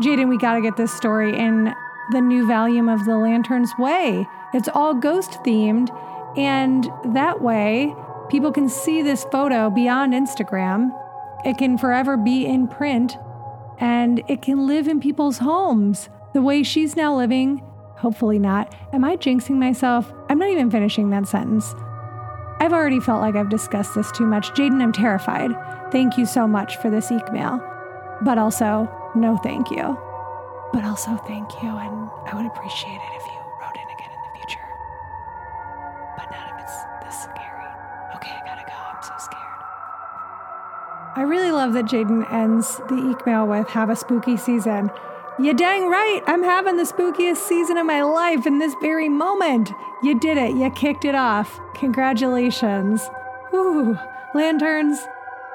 Jaden, 0.02 0.30
we 0.30 0.38
got 0.38 0.54
to 0.54 0.62
get 0.62 0.78
this 0.78 0.94
story 0.94 1.38
in 1.38 1.76
the 2.12 2.22
new 2.22 2.48
volume 2.48 2.88
of 2.88 3.04
The 3.04 3.18
Lantern's 3.18 3.78
Way. 3.78 4.30
It's 4.54 4.70
all 4.70 4.94
ghost 4.94 5.32
themed, 5.44 5.90
and 6.38 6.90
that 7.14 7.42
way 7.42 7.94
people 8.30 8.52
can 8.52 8.70
see 8.70 9.02
this 9.02 9.26
photo 9.32 9.70
beyond 9.70 10.14
Instagram. 10.14 10.92
It 11.46 11.58
can 11.58 11.78
forever 11.78 12.18
be 12.18 12.46
in 12.46 12.68
print, 12.68 13.18
and 13.80 14.24
it 14.28 14.42
can 14.42 14.68
live 14.68 14.88
in 14.88 15.00
people's 15.00 15.38
homes 15.38 16.10
the 16.34 16.42
way 16.42 16.64
she's 16.64 16.96
now 16.96 17.16
living. 17.16 17.64
Hopefully 17.98 18.40
not. 18.40 18.74
Am 18.94 19.04
I 19.04 19.18
jinxing 19.18 19.58
myself? 19.58 20.12
I'm 20.30 20.40
not 20.40 20.50
even 20.50 20.72
finishing 20.72 21.10
that 21.10 21.28
sentence. 21.28 21.74
I've 22.62 22.74
already 22.74 23.00
felt 23.00 23.22
like 23.22 23.36
I've 23.36 23.50
discussed 23.50 23.96
this 23.96 24.12
too 24.12 24.26
much. 24.26 24.52
Jaden, 24.52 24.82
I'm 24.82 24.92
terrified. 24.92 25.52
Thank 25.92 26.18
you 26.18 26.26
so 26.26 26.48
much 26.48 26.78
for 26.78 26.90
this 26.90 27.12
email. 27.12 27.62
But 28.22 28.38
also, 28.38 28.90
no 29.16 29.38
thank 29.38 29.72
you. 29.72 29.98
But 30.74 30.84
also 30.84 31.16
thank 31.28 31.52
you, 31.64 31.70
and 31.70 32.10
I 32.26 32.34
would 32.36 32.46
appreciate 32.46 32.96
it 32.96 33.16
if 33.16 33.26
you 33.28 33.39
I 41.20 41.24
really 41.24 41.52
love 41.52 41.74
that 41.74 41.84
Jaden 41.84 42.32
ends 42.32 42.78
the 42.88 42.96
email 42.96 43.46
with 43.46 43.68
Have 43.68 43.90
a 43.90 43.96
spooky 43.98 44.38
season. 44.38 44.90
You 45.38 45.54
dang 45.54 45.90
right, 45.90 46.22
I'm 46.28 46.44
having 46.44 46.78
the 46.78 46.86
spookiest 46.86 47.46
season 47.46 47.76
of 47.76 47.86
my 47.86 48.04
life 48.04 48.48
in 48.48 48.60
this 48.60 48.74
very 48.82 49.10
moment. 49.10 49.70
You 50.02 50.18
did 50.18 50.38
it, 50.38 50.56
you 50.56 50.70
kicked 50.70 51.04
it 51.04 51.16
off. 51.16 51.60
Congratulations. 51.76 53.10
Ooh, 53.54 54.00
lanterns, 54.34 54.98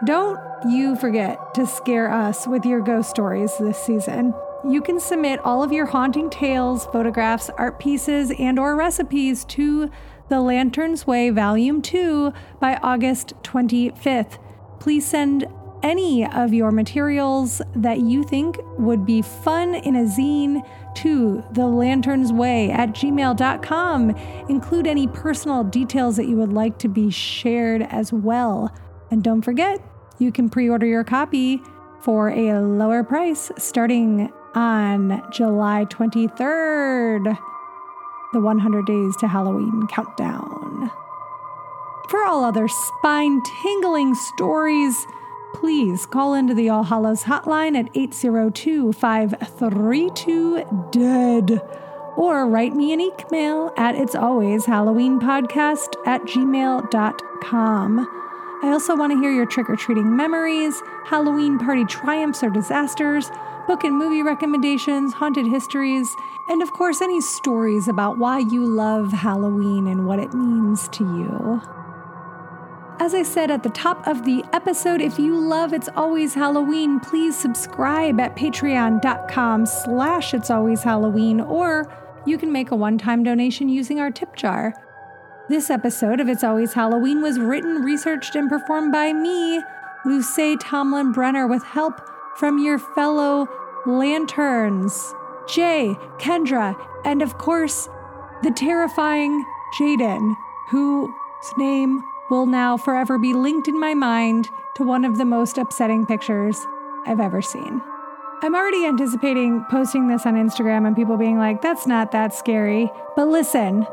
don't 0.04 0.38
you 0.68 0.96
forget 0.96 1.54
to 1.54 1.66
scare 1.66 2.12
us 2.12 2.46
with 2.46 2.66
your 2.66 2.82
ghost 2.82 3.08
stories 3.08 3.56
this 3.56 3.82
season. 3.82 4.34
You 4.68 4.82
can 4.82 5.00
submit 5.00 5.40
all 5.46 5.62
of 5.62 5.72
your 5.72 5.86
haunting 5.86 6.28
tales, 6.28 6.84
photographs, 6.92 7.48
art 7.56 7.80
pieces, 7.80 8.30
and 8.38 8.58
or 8.58 8.76
recipes 8.76 9.46
to 9.46 9.90
The 10.28 10.42
Lantern's 10.42 11.06
Way 11.06 11.30
Volume 11.30 11.80
2 11.80 12.34
by 12.60 12.78
August 12.82 13.32
25th. 13.42 14.40
Please 14.84 15.06
send 15.06 15.46
any 15.82 16.26
of 16.26 16.52
your 16.52 16.70
materials 16.70 17.62
that 17.74 18.00
you 18.00 18.22
think 18.22 18.58
would 18.78 19.06
be 19.06 19.22
fun 19.22 19.76
in 19.76 19.96
a 19.96 20.04
zine 20.04 20.62
to 20.96 21.42
the 21.52 21.66
lanterns 21.66 22.34
way 22.34 22.70
at 22.70 22.90
gmail.com 22.90 24.10
include 24.50 24.86
any 24.86 25.08
personal 25.08 25.64
details 25.64 26.16
that 26.16 26.26
you 26.26 26.36
would 26.36 26.52
like 26.52 26.76
to 26.76 26.88
be 26.88 27.08
shared 27.08 27.80
as 27.84 28.12
well. 28.12 28.70
And 29.10 29.24
don't 29.24 29.40
forget, 29.40 29.80
you 30.18 30.30
can 30.30 30.50
pre 30.50 30.68
order 30.68 30.84
your 30.84 31.02
copy 31.02 31.62
for 32.02 32.28
a 32.28 32.60
lower 32.60 33.02
price 33.02 33.50
starting 33.56 34.30
on 34.54 35.26
July 35.32 35.86
23rd, 35.86 37.38
the 38.34 38.40
100 38.40 38.84
Days 38.84 39.16
to 39.16 39.28
Halloween 39.28 39.86
countdown. 39.86 40.90
For 42.08 42.22
all 42.24 42.44
other 42.44 42.68
spine 42.68 43.42
tingling 43.42 44.14
stories, 44.14 45.06
please 45.54 46.06
call 46.06 46.34
into 46.34 46.54
the 46.54 46.68
All 46.68 46.84
Hallows 46.84 47.22
hotline 47.22 47.76
at 47.76 47.88
802 47.94 48.92
532 48.92 50.88
DEAD 50.90 51.60
or 52.16 52.46
write 52.46 52.74
me 52.74 52.92
an 52.92 53.00
email 53.00 53.72
at 53.76 53.94
it's 53.94 54.14
always 54.14 54.66
Halloween 54.66 55.18
podcast 55.18 55.94
at 56.06 56.22
gmail.com. 56.22 57.98
I 58.62 58.68
also 58.68 58.96
want 58.96 59.12
to 59.12 59.18
hear 59.18 59.32
your 59.32 59.46
trick 59.46 59.68
or 59.68 59.76
treating 59.76 60.16
memories, 60.16 60.80
Halloween 61.04 61.58
party 61.58 61.84
triumphs 61.84 62.42
or 62.42 62.50
disasters, 62.50 63.30
book 63.66 63.84
and 63.84 63.96
movie 63.96 64.22
recommendations, 64.22 65.14
haunted 65.14 65.46
histories, 65.46 66.14
and 66.48 66.62
of 66.62 66.72
course, 66.72 67.00
any 67.00 67.20
stories 67.20 67.88
about 67.88 68.18
why 68.18 68.38
you 68.38 68.64
love 68.64 69.12
Halloween 69.12 69.86
and 69.86 70.06
what 70.06 70.18
it 70.18 70.34
means 70.34 70.88
to 70.88 71.04
you. 71.04 71.83
As 73.00 73.12
I 73.12 73.24
said 73.24 73.50
at 73.50 73.64
the 73.64 73.70
top 73.70 74.06
of 74.06 74.24
the 74.24 74.44
episode, 74.52 75.00
if 75.00 75.18
you 75.18 75.36
love 75.36 75.72
It's 75.72 75.88
Always 75.96 76.32
Halloween, 76.32 77.00
please 77.00 77.36
subscribe 77.36 78.20
at 78.20 78.36
patreon.com 78.36 79.66
slash 79.66 80.32
It's 80.32 80.48
Always 80.48 80.84
Halloween, 80.84 81.40
or 81.40 81.92
you 82.24 82.38
can 82.38 82.52
make 82.52 82.70
a 82.70 82.76
one-time 82.76 83.24
donation 83.24 83.68
using 83.68 83.98
our 83.98 84.12
tip 84.12 84.36
jar. 84.36 84.72
This 85.48 85.70
episode 85.70 86.20
of 86.20 86.28
It's 86.28 86.44
Always 86.44 86.72
Halloween 86.72 87.20
was 87.20 87.40
written, 87.40 87.82
researched, 87.82 88.36
and 88.36 88.48
performed 88.48 88.92
by 88.92 89.12
me, 89.12 89.60
Luce 90.06 90.56
Tomlin 90.60 91.10
Brenner, 91.10 91.48
with 91.48 91.64
help 91.64 92.00
from 92.38 92.58
your 92.58 92.78
fellow 92.78 93.48
lanterns, 93.86 95.12
Jay, 95.48 95.96
Kendra, 96.18 96.76
and 97.04 97.22
of 97.22 97.38
course, 97.38 97.88
the 98.44 98.52
terrifying 98.52 99.44
Jaden, 99.76 100.36
whose 100.68 101.10
name 101.58 102.02
will 102.34 102.46
now 102.46 102.76
forever 102.76 103.16
be 103.16 103.32
linked 103.32 103.68
in 103.68 103.78
my 103.78 103.94
mind 103.94 104.48
to 104.74 104.82
one 104.82 105.04
of 105.04 105.18
the 105.18 105.24
most 105.24 105.56
upsetting 105.56 106.04
pictures 106.04 106.58
I've 107.06 107.20
ever 107.20 107.40
seen. 107.40 107.80
I'm 108.42 108.56
already 108.56 108.84
anticipating 108.86 109.64
posting 109.70 110.08
this 110.08 110.26
on 110.26 110.34
Instagram 110.34 110.84
and 110.84 110.96
people 110.96 111.16
being 111.16 111.38
like, 111.38 111.62
that's 111.62 111.86
not 111.86 112.10
that 112.10 112.34
scary. 112.34 112.90
But 113.14 113.28
listen, 113.28 113.86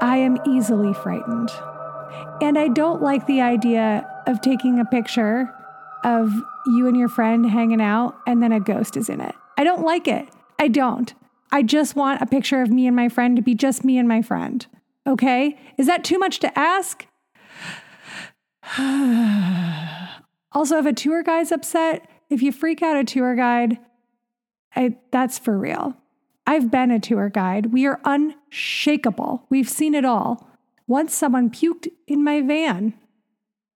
I 0.00 0.16
am 0.16 0.38
easily 0.46 0.94
frightened. 0.94 1.50
And 2.40 2.58
I 2.58 2.68
don't 2.68 3.02
like 3.02 3.26
the 3.26 3.42
idea 3.42 4.08
of 4.26 4.40
taking 4.40 4.80
a 4.80 4.86
picture 4.86 5.52
of 6.02 6.32
you 6.66 6.86
and 6.86 6.96
your 6.96 7.08
friend 7.08 7.48
hanging 7.50 7.82
out 7.82 8.16
and 8.26 8.42
then 8.42 8.52
a 8.52 8.60
ghost 8.60 8.96
is 8.96 9.10
in 9.10 9.20
it. 9.20 9.34
I 9.58 9.64
don't 9.64 9.84
like 9.84 10.08
it. 10.08 10.30
I 10.58 10.68
don't. 10.68 11.12
I 11.52 11.62
just 11.62 11.94
want 11.94 12.22
a 12.22 12.26
picture 12.26 12.62
of 12.62 12.70
me 12.70 12.86
and 12.86 12.96
my 12.96 13.10
friend 13.10 13.36
to 13.36 13.42
be 13.42 13.54
just 13.54 13.84
me 13.84 13.98
and 13.98 14.08
my 14.08 14.22
friend. 14.22 14.66
Okay? 15.06 15.58
Is 15.76 15.86
that 15.86 16.04
too 16.04 16.18
much 16.18 16.38
to 16.38 16.58
ask? 16.58 17.06
also, 20.52 20.78
if 20.78 20.86
a 20.86 20.92
tour 20.92 21.22
guide's 21.22 21.52
upset, 21.52 22.08
if 22.28 22.42
you 22.42 22.50
freak 22.52 22.82
out 22.82 22.96
a 22.96 23.04
tour 23.04 23.36
guide, 23.36 23.78
I, 24.74 24.96
that's 25.10 25.38
for 25.38 25.56
real. 25.56 25.96
I've 26.46 26.70
been 26.70 26.90
a 26.90 27.00
tour 27.00 27.28
guide. 27.28 27.72
We 27.72 27.86
are 27.86 28.00
unshakable. 28.04 29.46
We've 29.50 29.68
seen 29.68 29.94
it 29.94 30.04
all. 30.04 30.48
Once 30.86 31.14
someone 31.14 31.50
puked 31.50 31.88
in 32.06 32.22
my 32.22 32.40
van. 32.40 32.94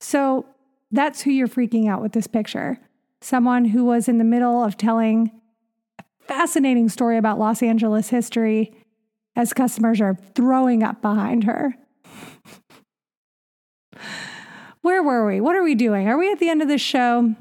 So 0.01 0.47
that's 0.91 1.23
who 1.23 1.31
you're 1.31 1.49
freaking 1.49 1.89
out 1.89 2.03
with 2.03 2.13
this 2.13 2.27
picture. 2.27 2.79
Someone 3.21 3.67
who 3.67 3.85
was 3.85 4.09
in 4.09 4.19
the 4.19 4.25
middle 4.25 4.63
of 4.63 4.77
telling 4.77 5.31
a 5.99 6.05
fascinating 6.21 6.89
story 6.89 7.17
about 7.17 7.39
Los 7.39 7.63
Angeles 7.63 8.09
history 8.09 8.73
as 9.37 9.53
customers 9.53 10.01
are 10.01 10.17
throwing 10.35 10.83
up 10.83 11.03
behind 11.03 11.45
her. 11.45 11.75
Where 14.83 15.03
were 15.03 15.27
we? 15.27 15.41
What 15.41 15.57
are 15.57 15.63
we 15.63 15.75
doing? 15.75 16.09
Are 16.09 16.19
we 16.19 16.31
at 16.33 16.39
the 16.39 16.49
end 16.49 16.63
of 16.63 16.69
this 16.69 16.81
show? 16.81 17.35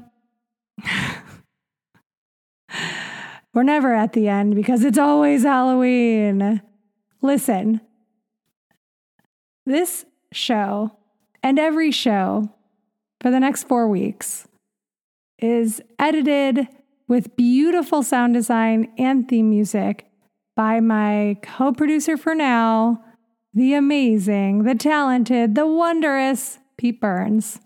We're 3.52 3.62
never 3.64 3.94
at 3.94 4.12
the 4.12 4.28
end 4.28 4.54
because 4.54 4.84
it's 4.84 4.98
always 4.98 5.42
Halloween. 5.42 6.62
Listen, 7.20 7.80
this 9.66 10.04
show 10.32 10.96
and 11.42 11.58
every 11.58 11.90
show 11.90 12.54
for 13.20 13.30
the 13.30 13.40
next 13.40 13.64
four 13.64 13.88
weeks 13.88 14.46
is 15.38 15.82
edited 15.98 16.68
with 17.08 17.34
beautiful 17.36 18.02
sound 18.02 18.34
design 18.34 18.92
and 18.96 19.28
theme 19.28 19.50
music 19.50 20.06
by 20.54 20.78
my 20.78 21.36
co 21.42 21.72
producer 21.72 22.16
for 22.16 22.34
now, 22.34 23.02
the 23.52 23.74
amazing, 23.74 24.62
the 24.64 24.74
talented, 24.74 25.54
the 25.54 25.66
wondrous 25.66 26.58
Pete 26.80 26.98
Burns. 26.98 27.60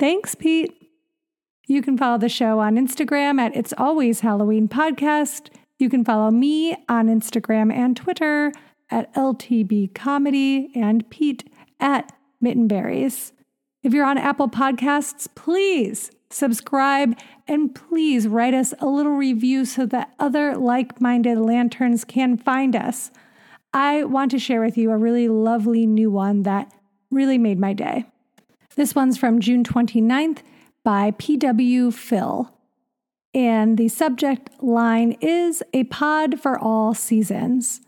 Thanks, 0.00 0.34
Pete. 0.34 0.72
You 1.66 1.82
can 1.82 1.98
follow 1.98 2.16
the 2.16 2.30
show 2.30 2.60
on 2.60 2.76
Instagram 2.76 3.38
at 3.38 3.54
It's 3.54 3.74
Always 3.76 4.20
Halloween 4.20 4.68
Podcast. 4.68 5.50
You 5.78 5.90
can 5.90 6.02
follow 6.02 6.30
me 6.30 6.74
on 6.88 7.08
Instagram 7.08 7.70
and 7.70 7.94
Twitter 7.94 8.50
at 8.90 9.14
LTB 9.14 9.94
Comedy 9.94 10.70
and 10.74 11.10
Pete 11.10 11.46
at 11.78 12.10
Mittenberries. 12.42 13.32
If 13.82 13.92
you're 13.92 14.06
on 14.06 14.16
Apple 14.16 14.48
Podcasts, 14.48 15.28
please 15.34 16.10
subscribe 16.30 17.18
and 17.46 17.74
please 17.74 18.26
write 18.26 18.54
us 18.54 18.72
a 18.80 18.86
little 18.86 19.12
review 19.12 19.66
so 19.66 19.84
that 19.84 20.14
other 20.18 20.56
like 20.56 21.02
minded 21.02 21.36
lanterns 21.36 22.02
can 22.02 22.38
find 22.38 22.74
us. 22.74 23.10
I 23.74 24.04
want 24.04 24.30
to 24.30 24.38
share 24.38 24.62
with 24.62 24.78
you 24.78 24.90
a 24.90 24.96
really 24.96 25.28
lovely 25.28 25.86
new 25.86 26.10
one 26.10 26.44
that 26.44 26.72
really 27.10 27.36
made 27.36 27.58
my 27.58 27.74
day. 27.74 28.06
This 28.78 28.94
one's 28.94 29.18
from 29.18 29.40
June 29.40 29.64
29th 29.64 30.38
by 30.84 31.12
P.W. 31.18 31.90
Phil. 31.90 32.54
And 33.34 33.76
the 33.76 33.88
subject 33.88 34.50
line 34.62 35.16
is 35.20 35.64
A 35.74 35.82
Pod 35.82 36.38
for 36.38 36.56
All 36.56 36.94
Seasons. 36.94 37.80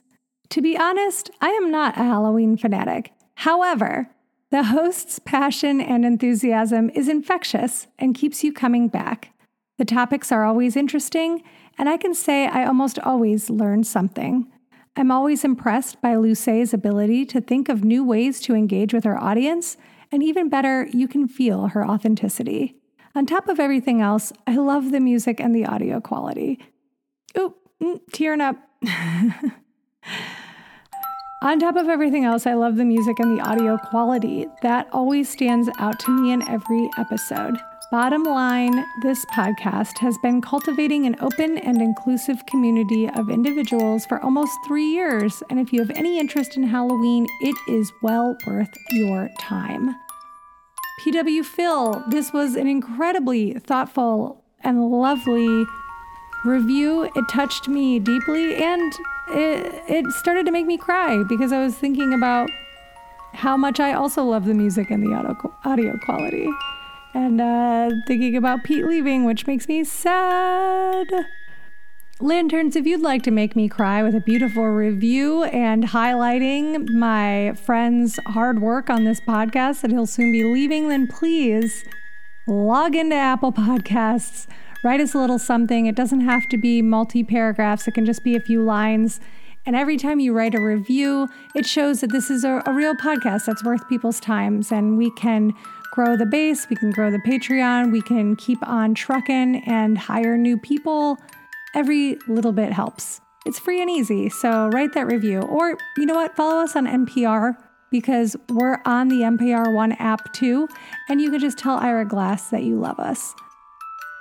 To 0.48 0.60
be 0.60 0.76
honest, 0.76 1.30
I 1.40 1.50
am 1.50 1.70
not 1.70 1.96
a 1.96 2.02
Halloween 2.02 2.56
fanatic. 2.56 3.12
However, 3.36 4.08
the 4.50 4.64
host's 4.64 5.20
passion 5.20 5.80
and 5.80 6.04
enthusiasm 6.04 6.90
is 6.90 7.08
infectious 7.08 7.86
and 7.96 8.12
keeps 8.12 8.42
you 8.42 8.52
coming 8.52 8.88
back. 8.88 9.32
The 9.78 9.84
topics 9.84 10.32
are 10.32 10.44
always 10.44 10.74
interesting, 10.74 11.44
and 11.78 11.88
I 11.88 11.98
can 11.98 12.14
say 12.14 12.48
I 12.48 12.64
almost 12.64 12.98
always 12.98 13.48
learn 13.48 13.84
something. 13.84 14.50
I'm 14.96 15.12
always 15.12 15.44
impressed 15.44 16.02
by 16.02 16.16
Luce's 16.16 16.74
ability 16.74 17.26
to 17.26 17.40
think 17.40 17.68
of 17.68 17.84
new 17.84 18.02
ways 18.02 18.40
to 18.40 18.56
engage 18.56 18.92
with 18.92 19.04
her 19.04 19.16
audience 19.16 19.76
and 20.12 20.22
even 20.22 20.48
better, 20.48 20.88
you 20.92 21.08
can 21.08 21.28
feel 21.28 21.68
her 21.68 21.86
authenticity. 21.86 22.76
On 23.14 23.26
top 23.26 23.48
of 23.48 23.58
everything 23.58 24.00
else, 24.00 24.32
I 24.46 24.56
love 24.56 24.92
the 24.92 25.00
music 25.00 25.40
and 25.40 25.54
the 25.54 25.66
audio 25.66 26.00
quality. 26.00 26.58
Oop, 27.36 27.56
mm, 27.82 28.00
tearing 28.12 28.40
up. 28.40 28.56
On 31.42 31.58
top 31.58 31.76
of 31.76 31.88
everything 31.88 32.24
else, 32.26 32.46
I 32.46 32.52
love 32.52 32.76
the 32.76 32.84
music 32.84 33.18
and 33.18 33.36
the 33.36 33.42
audio 33.42 33.78
quality. 33.78 34.46
That 34.62 34.88
always 34.92 35.28
stands 35.28 35.70
out 35.78 35.98
to 36.00 36.10
me 36.10 36.32
in 36.32 36.46
every 36.48 36.90
episode. 36.98 37.56
Bottom 37.90 38.22
line, 38.24 38.84
this 39.02 39.24
podcast 39.34 39.98
has 39.98 40.16
been 40.18 40.40
cultivating 40.42 41.06
an 41.06 41.16
open 41.20 41.58
and 41.58 41.82
inclusive 41.82 42.44
community 42.46 43.08
of 43.08 43.30
individuals 43.30 44.06
for 44.06 44.22
almost 44.22 44.52
three 44.66 44.92
years. 44.92 45.42
And 45.50 45.58
if 45.58 45.72
you 45.72 45.80
have 45.80 45.90
any 45.96 46.20
interest 46.20 46.56
in 46.56 46.62
Halloween, 46.62 47.26
it 47.40 47.56
is 47.66 47.90
well 48.02 48.36
worth 48.46 48.70
your 48.92 49.28
time. 49.40 49.96
PW 51.00 51.42
Phil, 51.46 52.04
this 52.08 52.30
was 52.30 52.56
an 52.56 52.66
incredibly 52.66 53.54
thoughtful 53.54 54.44
and 54.62 54.90
lovely 54.90 55.64
review. 56.44 57.04
It 57.16 57.24
touched 57.30 57.68
me 57.68 57.98
deeply 57.98 58.62
and 58.62 58.92
it, 59.30 59.82
it 59.88 60.12
started 60.12 60.44
to 60.44 60.52
make 60.52 60.66
me 60.66 60.76
cry 60.76 61.22
because 61.26 61.52
I 61.52 61.64
was 61.64 61.74
thinking 61.74 62.12
about 62.12 62.50
how 63.32 63.56
much 63.56 63.80
I 63.80 63.94
also 63.94 64.24
love 64.24 64.44
the 64.44 64.52
music 64.52 64.90
and 64.90 65.02
the 65.02 65.14
audio, 65.14 65.54
audio 65.64 65.98
quality 66.04 66.50
and 67.14 67.40
uh, 67.40 67.90
thinking 68.06 68.36
about 68.36 68.62
Pete 68.64 68.84
leaving, 68.84 69.24
which 69.24 69.46
makes 69.46 69.68
me 69.68 69.84
sad. 69.84 71.06
Lanterns, 72.22 72.76
if 72.76 72.86
you'd 72.86 73.00
like 73.00 73.22
to 73.22 73.30
make 73.30 73.56
me 73.56 73.66
cry 73.66 74.02
with 74.02 74.14
a 74.14 74.20
beautiful 74.20 74.66
review 74.66 75.44
and 75.44 75.84
highlighting 75.84 76.90
my 76.90 77.54
friend's 77.54 78.18
hard 78.26 78.60
work 78.60 78.90
on 78.90 79.04
this 79.04 79.22
podcast 79.22 79.80
that 79.80 79.90
he'll 79.90 80.04
soon 80.04 80.30
be 80.30 80.44
leaving, 80.44 80.88
then 80.88 81.06
please 81.06 81.82
log 82.46 82.94
into 82.94 83.16
Apple 83.16 83.52
Podcasts, 83.52 84.46
write 84.84 85.00
us 85.00 85.14
a 85.14 85.18
little 85.18 85.38
something. 85.38 85.86
It 85.86 85.94
doesn't 85.94 86.20
have 86.20 86.46
to 86.50 86.58
be 86.58 86.82
multi 86.82 87.24
paragraphs, 87.24 87.88
it 87.88 87.94
can 87.94 88.04
just 88.04 88.22
be 88.22 88.36
a 88.36 88.40
few 88.40 88.62
lines. 88.62 89.18
And 89.64 89.74
every 89.74 89.96
time 89.96 90.20
you 90.20 90.34
write 90.34 90.54
a 90.54 90.60
review, 90.60 91.26
it 91.54 91.64
shows 91.64 92.02
that 92.02 92.12
this 92.12 92.30
is 92.30 92.44
a, 92.44 92.62
a 92.66 92.72
real 92.74 92.94
podcast 92.94 93.46
that's 93.46 93.64
worth 93.64 93.88
people's 93.88 94.20
times 94.20 94.70
and 94.70 94.98
we 94.98 95.10
can 95.12 95.54
grow 95.92 96.18
the 96.18 96.26
base, 96.26 96.68
we 96.68 96.76
can 96.76 96.90
grow 96.90 97.10
the 97.10 97.18
Patreon, 97.18 97.90
we 97.90 98.02
can 98.02 98.36
keep 98.36 98.58
on 98.68 98.94
trucking 98.94 99.62
and 99.66 99.96
hire 99.96 100.36
new 100.36 100.58
people. 100.58 101.16
Every 101.74 102.18
little 102.26 102.52
bit 102.52 102.72
helps. 102.72 103.20
It's 103.46 103.58
free 103.58 103.80
and 103.80 103.90
easy, 103.90 104.28
so 104.28 104.68
write 104.68 104.92
that 104.94 105.06
review. 105.06 105.40
Or 105.40 105.76
you 105.96 106.06
know 106.06 106.14
what? 106.14 106.36
Follow 106.36 106.60
us 106.60 106.76
on 106.76 106.86
NPR 106.86 107.56
because 107.90 108.36
we're 108.48 108.80
on 108.84 109.08
the 109.08 109.20
NPR 109.20 109.72
One 109.72 109.92
app 109.92 110.32
too, 110.32 110.68
and 111.08 111.20
you 111.20 111.30
can 111.30 111.40
just 111.40 111.58
tell 111.58 111.76
Ira 111.76 112.04
Glass 112.04 112.50
that 112.50 112.64
you 112.64 112.78
love 112.78 112.98
us. 112.98 113.34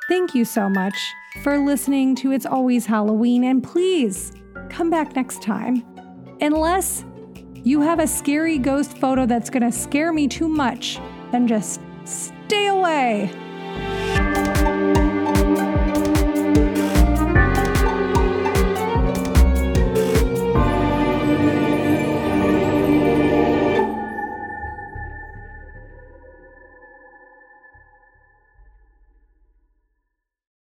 Thank 0.07 0.33
you 0.33 0.45
so 0.45 0.69
much 0.69 0.95
for 1.43 1.57
listening 1.57 2.15
to 2.15 2.31
It's 2.31 2.45
Always 2.45 2.85
Halloween, 2.85 3.43
and 3.43 3.63
please 3.63 4.31
come 4.69 4.89
back 4.89 5.15
next 5.15 5.41
time. 5.41 5.83
Unless 6.41 7.05
you 7.55 7.81
have 7.81 7.99
a 7.99 8.07
scary 8.07 8.57
ghost 8.57 8.97
photo 8.97 9.25
that's 9.25 9.49
gonna 9.49 9.71
scare 9.71 10.13
me 10.13 10.27
too 10.27 10.47
much, 10.47 10.99
then 11.31 11.47
just 11.47 11.81
stay 12.05 12.67
away. 12.67 13.31